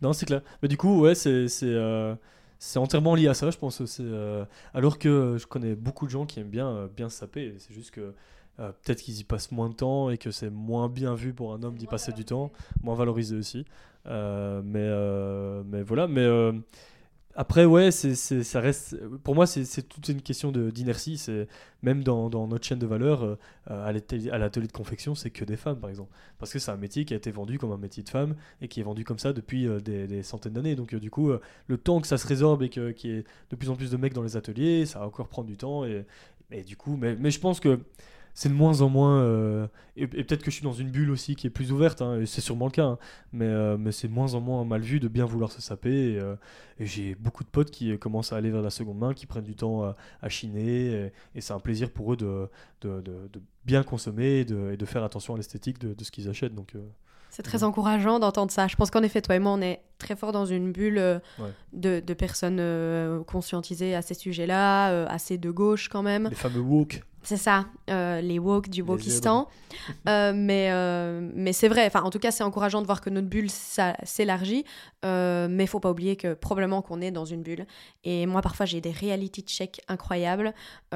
[0.02, 0.42] Non, c'est clair.
[0.62, 3.82] Mais du coup, ouais, c'est c'est entièrement lié à ça, je pense.
[4.74, 7.54] alors que je connais beaucoup de gens qui aiment bien bien saper.
[7.58, 8.14] C'est juste que
[8.56, 11.62] peut-être qu'ils y passent moins de temps et que c'est moins bien vu pour un
[11.62, 12.52] homme d'y passer du temps,
[12.82, 13.64] moins valorisé aussi.
[14.04, 14.90] mais
[15.64, 16.52] mais voilà, mais
[17.40, 18.98] après, ouais, ça reste.
[19.24, 21.16] Pour moi, c'est, toute une question d'inertie.
[21.16, 21.48] C'est
[21.82, 23.36] même dans, notre chaîne de valeur, euh,
[23.66, 27.06] à l'atelier de confection, c'est que des femmes, par exemple, parce que c'est un métier
[27.06, 29.32] qui a été vendu comme un métier de femme et qui est vendu comme ça
[29.32, 30.76] depuis euh, des, centaines d'années.
[30.76, 31.32] Donc, euh, du coup,
[31.66, 33.96] le temps que ça se résorbe et qu'il y ait de plus en plus de
[33.96, 35.86] mecs dans les ateliers, ça va encore prendre du temps.
[35.86, 36.04] Et,
[36.62, 37.80] du coup, mais je pense que
[38.34, 39.20] c'est de moins en moins.
[39.20, 39.66] Euh,
[39.96, 42.26] et, peut-être que je suis dans une bulle aussi qui est plus ouverte, hein, et
[42.26, 42.98] c'est sûrement le cas, hein,
[43.32, 46.12] mais, euh, mais c'est de moins en moins mal vu de bien vouloir se saper.
[46.12, 46.36] Et, euh,
[46.78, 49.54] j'ai beaucoup de potes qui commencent à aller vers la seconde main, qui prennent du
[49.54, 52.48] temps à, chiner, et, c'est un plaisir pour eux de,
[52.80, 56.54] de, de, bien consommer et de, de, faire attention à l'esthétique de, ce qu'ils achètent.
[56.54, 56.74] Donc,
[57.28, 58.66] c'est très encourageant d'entendre ça.
[58.66, 61.20] Je pense qu'en effet, toi et moi, on est très fort dans une bulle
[61.74, 66.28] de, de, personnes conscientisées à ces sujets-là, assez de gauche quand même.
[66.30, 67.02] Les fameux woke.
[67.22, 69.48] C'est ça, euh, les woke du wokistan.
[70.08, 73.08] Euh, mais euh, mais c'est vrai, enfin, en tout cas, c'est encourageant de voir que
[73.08, 74.64] notre bulle s'élargit.
[75.04, 77.66] mais il faut pas oublier que probablement qu'on est dans une bulle.
[78.02, 80.52] Et moi, parfois, j'ai des reality checks incroyables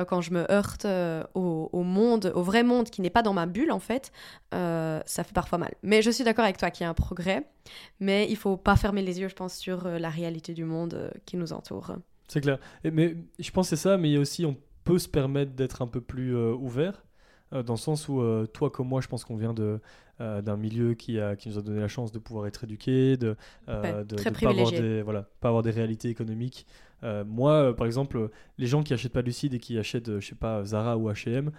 [0.09, 0.87] quand je me heurte
[1.35, 4.11] au, au, monde, au vrai monde qui n'est pas dans ma bulle, en fait.
[4.51, 5.75] ça fait parfois mal.
[5.85, 7.47] Mais je suis d'accord avec toi qu'il y a un progrès.
[8.01, 11.37] Mais il faut pas fermer les yeux, je pense, sur la réalité du monde qui
[11.37, 11.93] nous entoure.
[12.27, 12.59] C'est clair.
[12.83, 15.53] Mais je pense que c'est ça, mais il y a aussi, on peut se permettre
[15.53, 17.05] d'être un peu plus euh, ouvert,
[17.53, 19.81] euh, dans le sens où euh, toi comme moi, je pense qu'on vient de
[20.21, 23.35] d'un milieu qui, a, qui nous a donné la chance de pouvoir être éduqué, de
[23.67, 26.69] ne de, pas avoir des voilà, pas avoir des réalités économiques.
[27.27, 30.65] moi, par exemple, les gens qui achètent pas Lucide et qui achètent, je sais pas,
[30.65, 31.51] Zara ou H&M,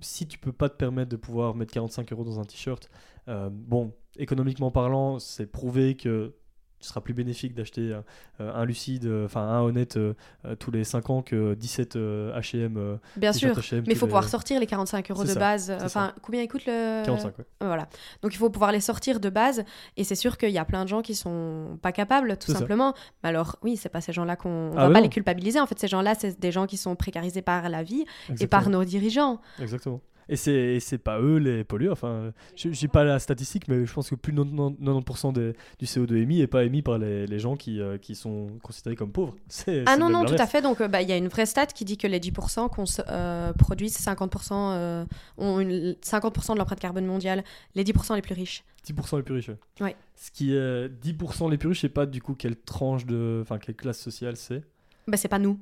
[0.00, 2.88] si tu peux pas te permettre de pouvoir mettre 45 euros dans un t-shirt,
[3.26, 6.32] bon, économiquement parlant, c'est prouvé que
[6.80, 7.96] ce sera plus bénéfique d'acheter
[8.38, 10.14] un, lucide, euh, enfin un honnête euh,
[10.44, 12.98] euh, tous les 5 ans que 17 H&M.
[13.16, 15.72] Bien sûr, mais il faut pouvoir sortir les 45 euros de base.
[15.82, 17.88] Enfin, combien il coûte le 45, Voilà.
[18.22, 19.64] Donc il faut pouvoir les sortir de base,
[19.96, 22.94] et c'est sûr qu'il y a plein de gens qui sont pas capables, tout simplement.
[23.22, 25.60] Mais alors, oui, c'est pas ces gens-là qu'on ah va pas les culpabiliser.
[25.60, 28.04] En fait, ces gens-là, c'est des gens qui sont précarisés par la vie
[28.40, 29.40] et par nos dirigeants.
[29.60, 30.00] Exactement.
[30.28, 31.92] Et c'est, c'est pas eux les pollueurs.
[31.92, 35.32] Enfin, je n'ai pas la statistique, mais je pense que plus de 90%
[35.78, 38.96] du CO2 émis n'est pas émis par les, les gens qui, euh, qui sont considérés
[38.96, 39.36] comme pauvres.
[39.86, 40.60] ah non, non, tout à fait.
[40.60, 42.84] Donc, euh, bah, il y a une vraie stat qui dit que les 10% qu'on
[43.08, 45.06] euh, produisent 50%,
[45.38, 47.42] ont une, 50% de l'empreinte carbone mondiale,
[47.74, 48.64] les 10% les plus riches.
[48.86, 49.50] 10% les plus riches.
[49.80, 49.96] Ouais.
[50.14, 53.40] Ce qui est 10% les plus riches, je sais pas du coup quelle tranche de,
[53.42, 54.62] enfin quelle classe sociale c'est.
[55.08, 55.58] Bah, c'est pas nous.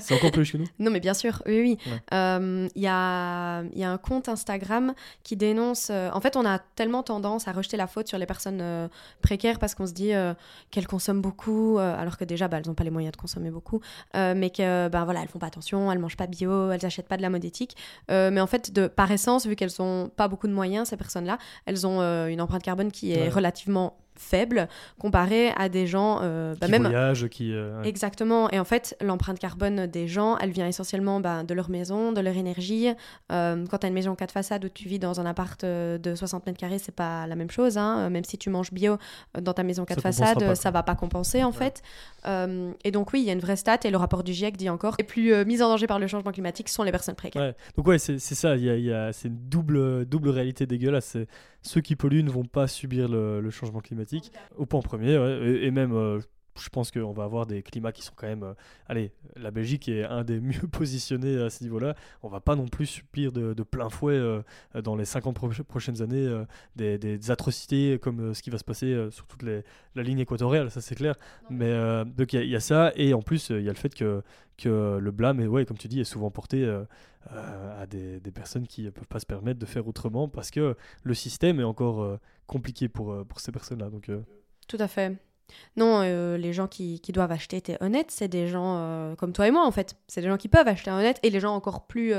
[0.00, 1.78] C'est encore plus chez nous Non, mais bien sûr, oui, oui.
[1.86, 5.90] Il euh, y, a, y, a, un compte Instagram qui dénonce.
[5.90, 8.88] Euh, en fait, on a tellement tendance à rejeter la faute sur les personnes euh,
[9.22, 10.10] précaires parce qu'on se dit
[10.72, 13.80] qu'elles consomment beaucoup, alors que déjà, bah, elles n'ont pas les moyens de consommer beaucoup,
[14.14, 17.16] mais que, ben voilà, elles font pas attention, elles mangent pas bio, elles achètent pas
[17.16, 17.76] de la mode éthique.
[18.08, 21.38] mais en fait, de, par essence, vu qu'elles ont pas beaucoup de moyens, ces personnes-là,
[21.66, 26.66] elles ont une empreinte carbone qui est relativement faible comparé à des gens euh, bah,
[26.66, 28.50] qui même voyagent, qui euh, exactement.
[28.50, 32.20] Et en fait l'empreinte carbone des gens elle vient essentiellement bah, de leur maison de
[32.20, 32.88] leur énergie.
[33.32, 36.14] Euh, quand tu as une maison quatre façades où tu vis dans un appart de
[36.14, 38.10] 60 mètres carrés c'est pas la même chose hein.
[38.10, 38.98] même si tu manges bio
[39.40, 41.82] dans ta maison quatre façades ça va pas compenser en fait.
[42.84, 44.68] Et donc oui il y a une vraie stat et le rapport du GIEC dit
[44.68, 47.54] encore les plus mises en danger par le changement climatique sont les personnes précaires.
[47.76, 48.56] Donc ouais c'est ça.
[48.56, 51.16] Il y a, c'est une double double réalité dégueulasse
[51.62, 54.32] ceux qui polluent ne vont pas subir le, changement climatique.
[54.56, 55.12] Au point premier,
[55.62, 56.20] et, même, euh,
[56.60, 58.42] je pense qu'on va avoir des climats qui sont quand même.
[58.42, 58.54] Euh,
[58.86, 61.94] allez, la Belgique est un des mieux positionnés à ce niveau-là.
[62.22, 64.42] On va pas non plus subir de, plein fouet euh,
[64.82, 66.44] dans les 50 prochaines années
[66.76, 69.62] des, atrocités comme ce qui va se passer sur toute les,
[69.94, 71.14] la ligne équatoriale, ça c'est clair.
[71.50, 74.22] Mais donc il y, a ça, et en plus, il y a le fait que,
[74.56, 76.66] que le blâme, est, ouais, comme tu dis, est souvent porté
[77.32, 80.76] euh, à des, personnes qui ne peuvent pas se permettre de faire autrement parce que
[81.02, 83.90] le système est encore euh, compliqué pour, euh, pour ces personnes-là.
[83.90, 84.10] Donc,
[84.66, 85.16] Tout à fait.
[85.76, 89.32] Non, euh, les gens qui, qui doivent acheter t'es honnête, c'est des gens euh, comme
[89.32, 89.96] toi et moi en fait.
[90.06, 92.12] C'est des gens qui peuvent acheter honnête et les gens encore plus,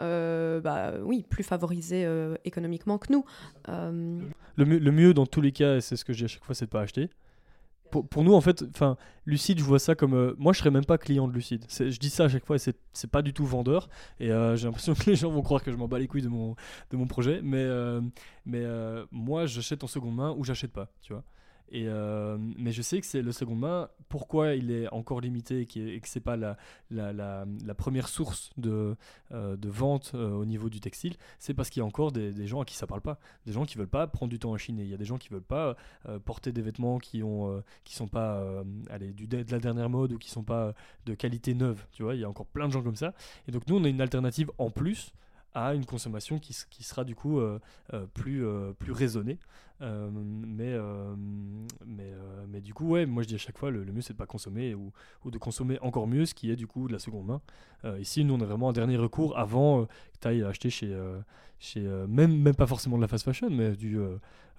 [0.00, 2.06] euh, bah, oui, plus favorisés
[2.44, 3.24] économiquement que nous.
[3.68, 6.44] Le, mieux- le mieux dans tous les cas, et c'est ce que dis à chaque
[6.44, 7.08] fois, c'est de pas acheter.
[7.90, 8.96] Pour, pour nous, en fait, enfin,
[9.26, 10.34] Lucide, je vois ça comme.
[10.38, 11.66] moi, je serais même pas client de Lucide.
[11.68, 13.90] Je dis ça à chaque fois et c'est pas du tout vendeur.
[14.18, 16.28] Et j'ai l'impression que les gens vont croire que je m'en bats les couilles de
[16.28, 16.54] mon,
[16.90, 17.40] de mon projet.
[17.42, 17.66] Mais,
[18.46, 18.64] mais
[19.10, 21.22] moi, j'achète en seconde main ou j'achète pas, tu vois.
[21.74, 23.88] Euh, mais je sais que c'est le seconde main.
[24.08, 27.46] Pourquoi il est encore limité et, que c'est pas la,
[27.76, 28.96] première source de,
[29.32, 32.60] euh, vente euh, au niveau du textile, c'est parce qu'il y a encore des, gens
[32.60, 34.82] à qui ça parle pas des gens qui veulent pas prendre du temps à chiner.
[34.82, 35.76] Il y a des gens qui veulent pas
[36.08, 37.22] euh, porter des vêtements qui
[37.84, 38.64] qui sont pas
[39.00, 40.74] du, de la dernière mode ou qui sont pas
[41.06, 41.84] de qualité neuve.
[41.92, 43.14] Tu vois, il y a encore plein de gens comme ça.
[43.48, 45.12] Et donc nous, on a une alternative en plus
[45.54, 47.58] à une consommation qui, sera du coup euh,
[47.92, 49.38] euh, plus, euh, plus raisonnée.
[49.80, 50.78] Mais,
[51.84, 52.12] mais,
[52.48, 54.26] mais du coup, ouais, moi je dis à chaque fois, le, mieux c'est de pas
[54.26, 54.92] consommer ou,
[55.28, 57.40] de consommer encore mieux ce qui est du coup de la seconde main.
[57.98, 59.90] Ici, nous on a vraiment un dernier recours avant que
[60.20, 60.96] tu ailles acheter chez,
[61.58, 63.98] chez même, même pas forcément de la fast fashion, mais du,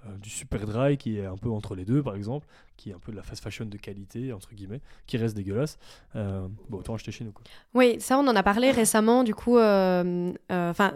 [0.05, 2.47] euh, du super dry qui est un peu entre les deux par exemple,
[2.77, 5.77] qui est un peu de la fast fashion de qualité, entre guillemets, qui reste dégueulasse.
[6.15, 7.31] Euh, bon, autant acheter chez nous.
[7.31, 7.43] Quoi.
[7.73, 10.93] Oui, ça on en a parlé récemment, du coup, euh, euh, enfin,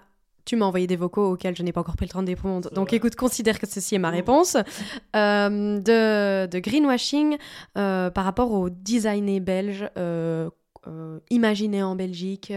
[0.47, 2.71] tu m'as envoyé des vocaux auxquels je n'ai pas encore pris le temps de répondre.
[2.71, 4.55] Donc écoute, considère que ceci est ma réponse.
[5.15, 7.37] Euh, de, de greenwashing
[7.77, 9.89] euh, par rapport au designé belge.
[9.97, 10.49] Euh,
[10.87, 12.53] euh, imaginé en Belgique.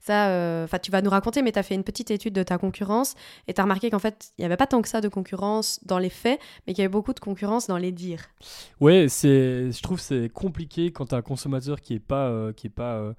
[0.00, 2.58] Ça, euh, tu vas nous raconter, mais tu as fait une petite étude de ta
[2.58, 3.14] concurrence
[3.48, 5.80] et tu as remarqué qu'en fait, il n'y avait pas tant que ça de concurrence
[5.84, 8.24] dans les faits, mais qu'il y avait beaucoup de concurrence dans les dires.
[8.80, 12.28] Ouais, c'est, je trouve que c'est compliqué quand tu as un consommateur qui est pas,
[12.28, 13.12] euh, qui est pas euh,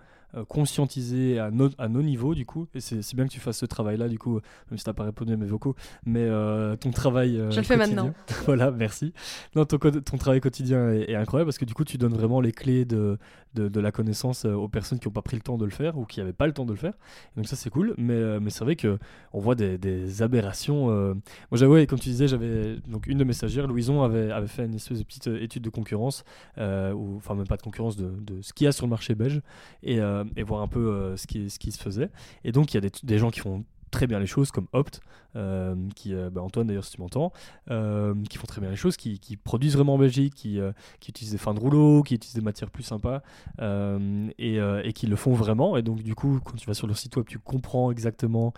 [0.48, 2.68] conscientisé à, nos- à nos niveaux, du coup.
[2.76, 4.40] Et c'est, bien que tu fasses ce travail-là, du coup,
[4.70, 5.76] même si tu pas répondu à mes vocaux.
[6.06, 7.38] Mais euh, ton travail.
[7.38, 8.14] euh, Je le fais maintenant.
[8.46, 9.14] voilà, merci.
[9.56, 12.42] Non, ton, ton travail quotidien est, est incroyable parce que du coup, tu donnes vraiment
[12.42, 13.18] les clés de,
[13.54, 15.98] de, la connaissance euh, aux personnes qui n'ont pas pris le temps de le faire
[15.98, 16.94] ou qui n'avaient pas le temps de le faire.
[17.36, 17.94] Donc, ça, c'est cool.
[17.98, 18.98] Mais, euh, mais c'est vrai que
[19.34, 20.90] on voit des, aberrations.
[20.90, 21.14] euh.
[21.14, 24.66] Moi, j'avais, comme tu disais, j'avais donc une de mes stagiaires, Louison, avait, avait fait
[24.66, 26.24] une espèce de petite étude de concurrence,
[26.58, 29.42] ou enfin, même pas de concurrence, de, ce qu'il y a sur le marché belge
[29.84, 30.00] et,
[30.36, 32.10] et voir un peu ce, qui, ce qui se faisait.
[32.44, 34.68] Et donc, il y a des, des gens qui font très bien les choses comme
[34.74, 35.02] Opt,
[35.36, 37.32] euh, qui, euh, bah, Antoine d'ailleurs si tu m'entends,
[37.70, 40.60] euh, qui font très bien les choses, qui, qui produisent vraiment en Belgique, qui,
[41.00, 43.22] qui utilisent des fins de rouleau, qui utilisent des matières plus sympas
[43.60, 45.78] et, et qui le font vraiment.
[45.78, 48.54] Et donc du coup, quand tu vas sur leur site web, tu comprends exactement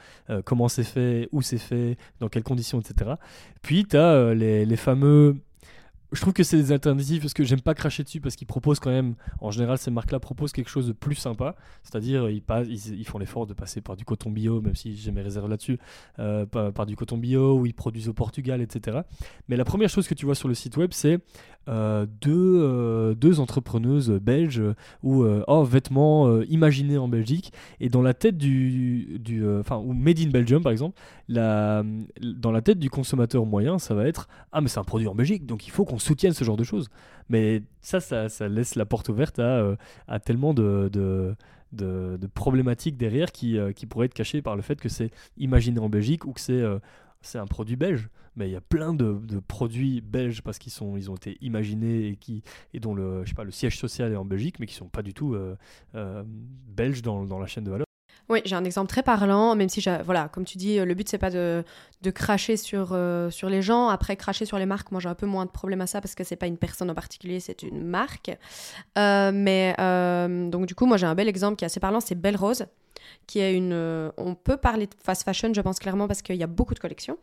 [0.45, 3.11] comment c'est fait, où c'est fait, dans quelles conditions, etc.
[3.61, 5.35] Puis tu as les, les fameux
[6.13, 8.79] je trouve que c'est des alternatives parce que j'aime pas cracher dessus parce qu'ils proposent
[8.79, 11.55] quand même, en général, ces marques-là proposent quelque chose de plus sympa.
[11.83, 15.49] C'est-à-dire, ils, font l'effort de passer par du coton bio, même si j'ai mes réserves
[15.49, 15.79] là-dessus,
[16.19, 18.99] euh, par, par du coton bio ou ils produisent au Portugal, etc.
[19.47, 21.19] Mais la première chose que tu vois sur le site web, c'est
[21.69, 24.61] euh, deux, euh, deux entrepreneuses belges
[25.01, 27.53] ou euh, oh, vêtements imaginés en Belgique.
[27.79, 29.19] Et dans la tête du.
[29.19, 31.83] du Enfin, ou Made in Belgium, par exemple, la,
[32.21, 35.15] dans la tête du consommateur moyen, ça va être Ah, mais c'est un produit en
[35.15, 36.89] Belgique, donc il faut qu'on soutienne ce genre de choses.
[37.29, 40.89] Mais ça, ça, laisse la porte ouverte à, tellement de.
[41.71, 45.89] de problématiques derrière qui, qui pourraient être cachées par le fait que c'est imaginé en
[45.89, 46.61] Belgique ou que c'est
[47.35, 48.09] euh, un produit belge.
[48.35, 52.15] Mais il y a plein de, produits belges parce qu'ils ils ont été imaginés et
[52.15, 54.73] qui et dont le je sais pas le siège social est en Belgique, mais qui
[54.73, 55.55] sont pas du tout euh,
[55.95, 57.85] euh, belges dans, dans la chaîne de valeur.
[58.29, 61.17] Oui, j'ai un exemple très parlant, même si, voilà, comme tu dis, le but, c'est
[61.17, 61.63] pas de,
[62.01, 63.89] de cracher sur, euh, sur les gens.
[63.89, 66.15] Après, cracher sur les marques, moi, j'ai un peu moins de problème à ça parce
[66.15, 68.31] que c'est pas une personne en particulier, c'est une marque.
[68.97, 71.99] Euh, mais, euh, donc, du coup, moi, j'ai un bel exemple qui est assez parlant,
[71.99, 72.65] c'est Belle Rose,
[73.27, 73.73] qui est une...
[73.73, 76.73] euh, on peut parler de fast fashion, je pense clairement, parce qu'il y a beaucoup
[76.73, 77.17] de collections.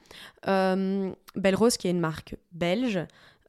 [0.48, 3.00] Euh, Belle Rose, qui est une marque belge,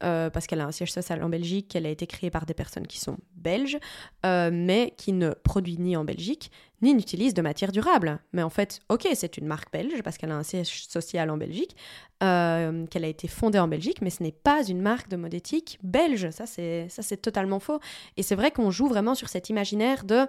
[0.04, 2.54] euh, parce qu'elle a un siège social en Belgique, qu'elle a été créée par des
[2.54, 3.78] personnes qui sont belges,
[4.26, 8.20] euh, mais qui ne produit ni en Belgique, ni n'utilise de matière durable.
[8.34, 11.38] Mais en fait, ok, c'est une marque belge parce qu'elle a un siège social en
[11.38, 11.76] Belgique,
[12.24, 15.34] euh, qu'elle a été fondée en Belgique, mais ce n'est pas une marque de mode
[15.34, 16.32] éthique belge.
[16.32, 17.80] Ça, c'est totalement faux.
[18.18, 20.26] Et c'est vrai qu'on joue vraiment sur cet imaginaire de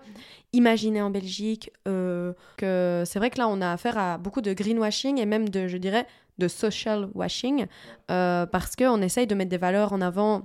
[0.52, 1.70] imaginer en Belgique.
[1.84, 5.68] que c'est vrai que là, on a affaire à beaucoup de greenwashing et même de,
[5.68, 6.06] je dirais,
[6.43, 7.66] de social washing,
[8.11, 10.43] euh, parce qu'on essaye de mettre des valeurs en avant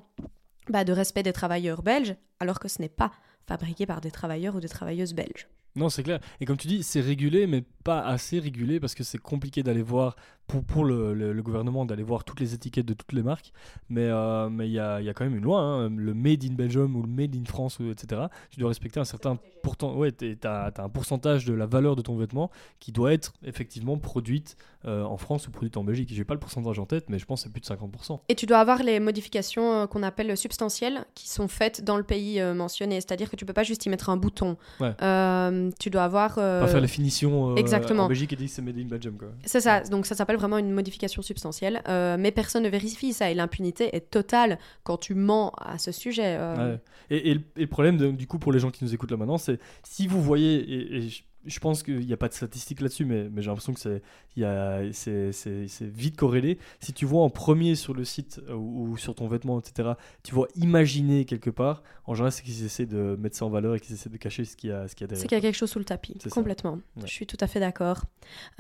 [0.70, 3.12] bah, de respect des travailleurs belges, alors que ce n'est pas
[3.48, 5.48] fabriqué par des travailleurs ou des travailleuses belges.
[5.78, 6.20] Non, c'est clair.
[6.42, 9.82] Et comme tu dis, c'est régulé, mais pas assez régulé parce que c'est compliqué d'aller
[9.82, 10.16] voir,
[10.48, 13.54] pour, pour le, le- le gouvernement, d'aller voir toutes les étiquettes de toutes les marques.
[13.90, 16.44] Mais euh, mais il y, a, y a quand même une loi, hein, le Made
[16.44, 18.24] in Belgium ou le Made in France, etc.
[18.50, 19.96] Tu dois respecter un certain pourtant.
[19.96, 22.50] Ouais, tu as, un pourcentage de la valeur de ton vêtement
[22.80, 26.10] qui doit être effectivement produite euh, en France ou produite en Belgique.
[26.14, 28.20] J'ai pas le pourcentage en tête, mais je pense que c'est plus de 50%.
[28.30, 32.04] Et tu dois avoir les modifications euh, qu'on appelle substantielles qui sont faites dans le
[32.04, 32.96] pays euh, mentionné.
[32.96, 34.58] C'est-à-dire que tu peux pas juste y mettre un bouton.
[34.80, 34.94] Ouais.
[35.02, 36.36] Euh, tu dois avoir.
[36.38, 38.04] euh, Pas faire les finitions euh, exactement.
[38.04, 39.18] en Belgique et dire que c'est Made in Belgium.
[39.46, 41.82] C'est ça, donc ça s'appelle vraiment une modification substantielle.
[41.88, 45.92] Euh, mais personne ne vérifie ça et l'impunité est totale quand tu mens à ce
[45.92, 46.36] sujet.
[46.40, 46.80] euh, Ouais.
[47.10, 49.12] Et, et le, et le problème, de- du coup, pour les gens qui nous écoutent
[49.12, 51.10] là maintenant, c'est si vous voyez, et, et
[51.48, 54.02] je, pense qu'il n'y a pas de statistiques là-dessus, mais, mais j'ai l'impression que c'est
[54.36, 56.60] il y a- c'est- c'est- c'est vite corrélé.
[56.80, 59.94] Si tu vois en premier sur le site euh, ou, ou sur ton vêtement, etc.,
[60.24, 63.76] tu vois imaginer quelque part, en général, c'est qu'ils essaient de mettre ça en valeur
[63.76, 65.22] et qu'ils essaient de cacher ce qu'il y a, ce qu'il y a derrière.
[65.22, 66.74] C'est qu'il y a quelque chose sous le tapis, C'est complètement.
[66.98, 67.04] Ouais.
[67.06, 68.04] Je suis tout à fait d'accord.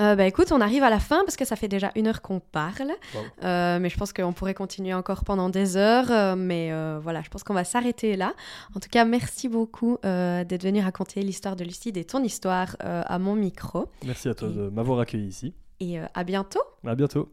[0.02, 2.22] Euh, bah écoute, on arrive à la fin parce que ça fait déjà une heure
[2.22, 2.92] qu'on parle.
[3.14, 3.22] Wow.
[3.44, 6.10] Euh, mais je pense qu'on pourrait continuer encore pendant des heures.
[6.12, 8.34] euh, mais euh, voilà, je pense qu'on va s'arrêter là.
[8.76, 13.04] En tout cas, merci beaucoup d'être venu raconter l'histoire de Lucide et ton histoire euh,
[13.06, 13.86] à mon micro.
[14.06, 15.54] Merci à toi Et- de m'avoir accueilli ici.
[15.80, 16.62] Et euh, à bientôt.
[16.86, 17.30] À bientôt.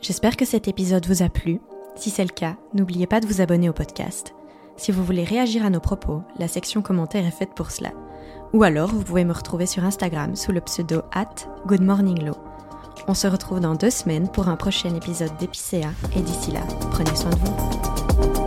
[0.00, 1.60] J'espère que cet épisode vous a plu.
[1.96, 4.34] Si c'est le cas, n'oubliez pas de vous abonner au podcast.
[4.76, 7.92] Si vous voulez réagir à nos propos, la section commentaires est faite pour cela.
[8.52, 11.28] Ou alors, vous pouvez me retrouver sur Instagram sous le pseudo at
[11.66, 12.34] goodmorninglow.
[13.06, 16.60] On se retrouve dans deux semaines pour un prochain épisode d'Épicéa et d'ici là,
[16.90, 18.43] prenez soin de vous.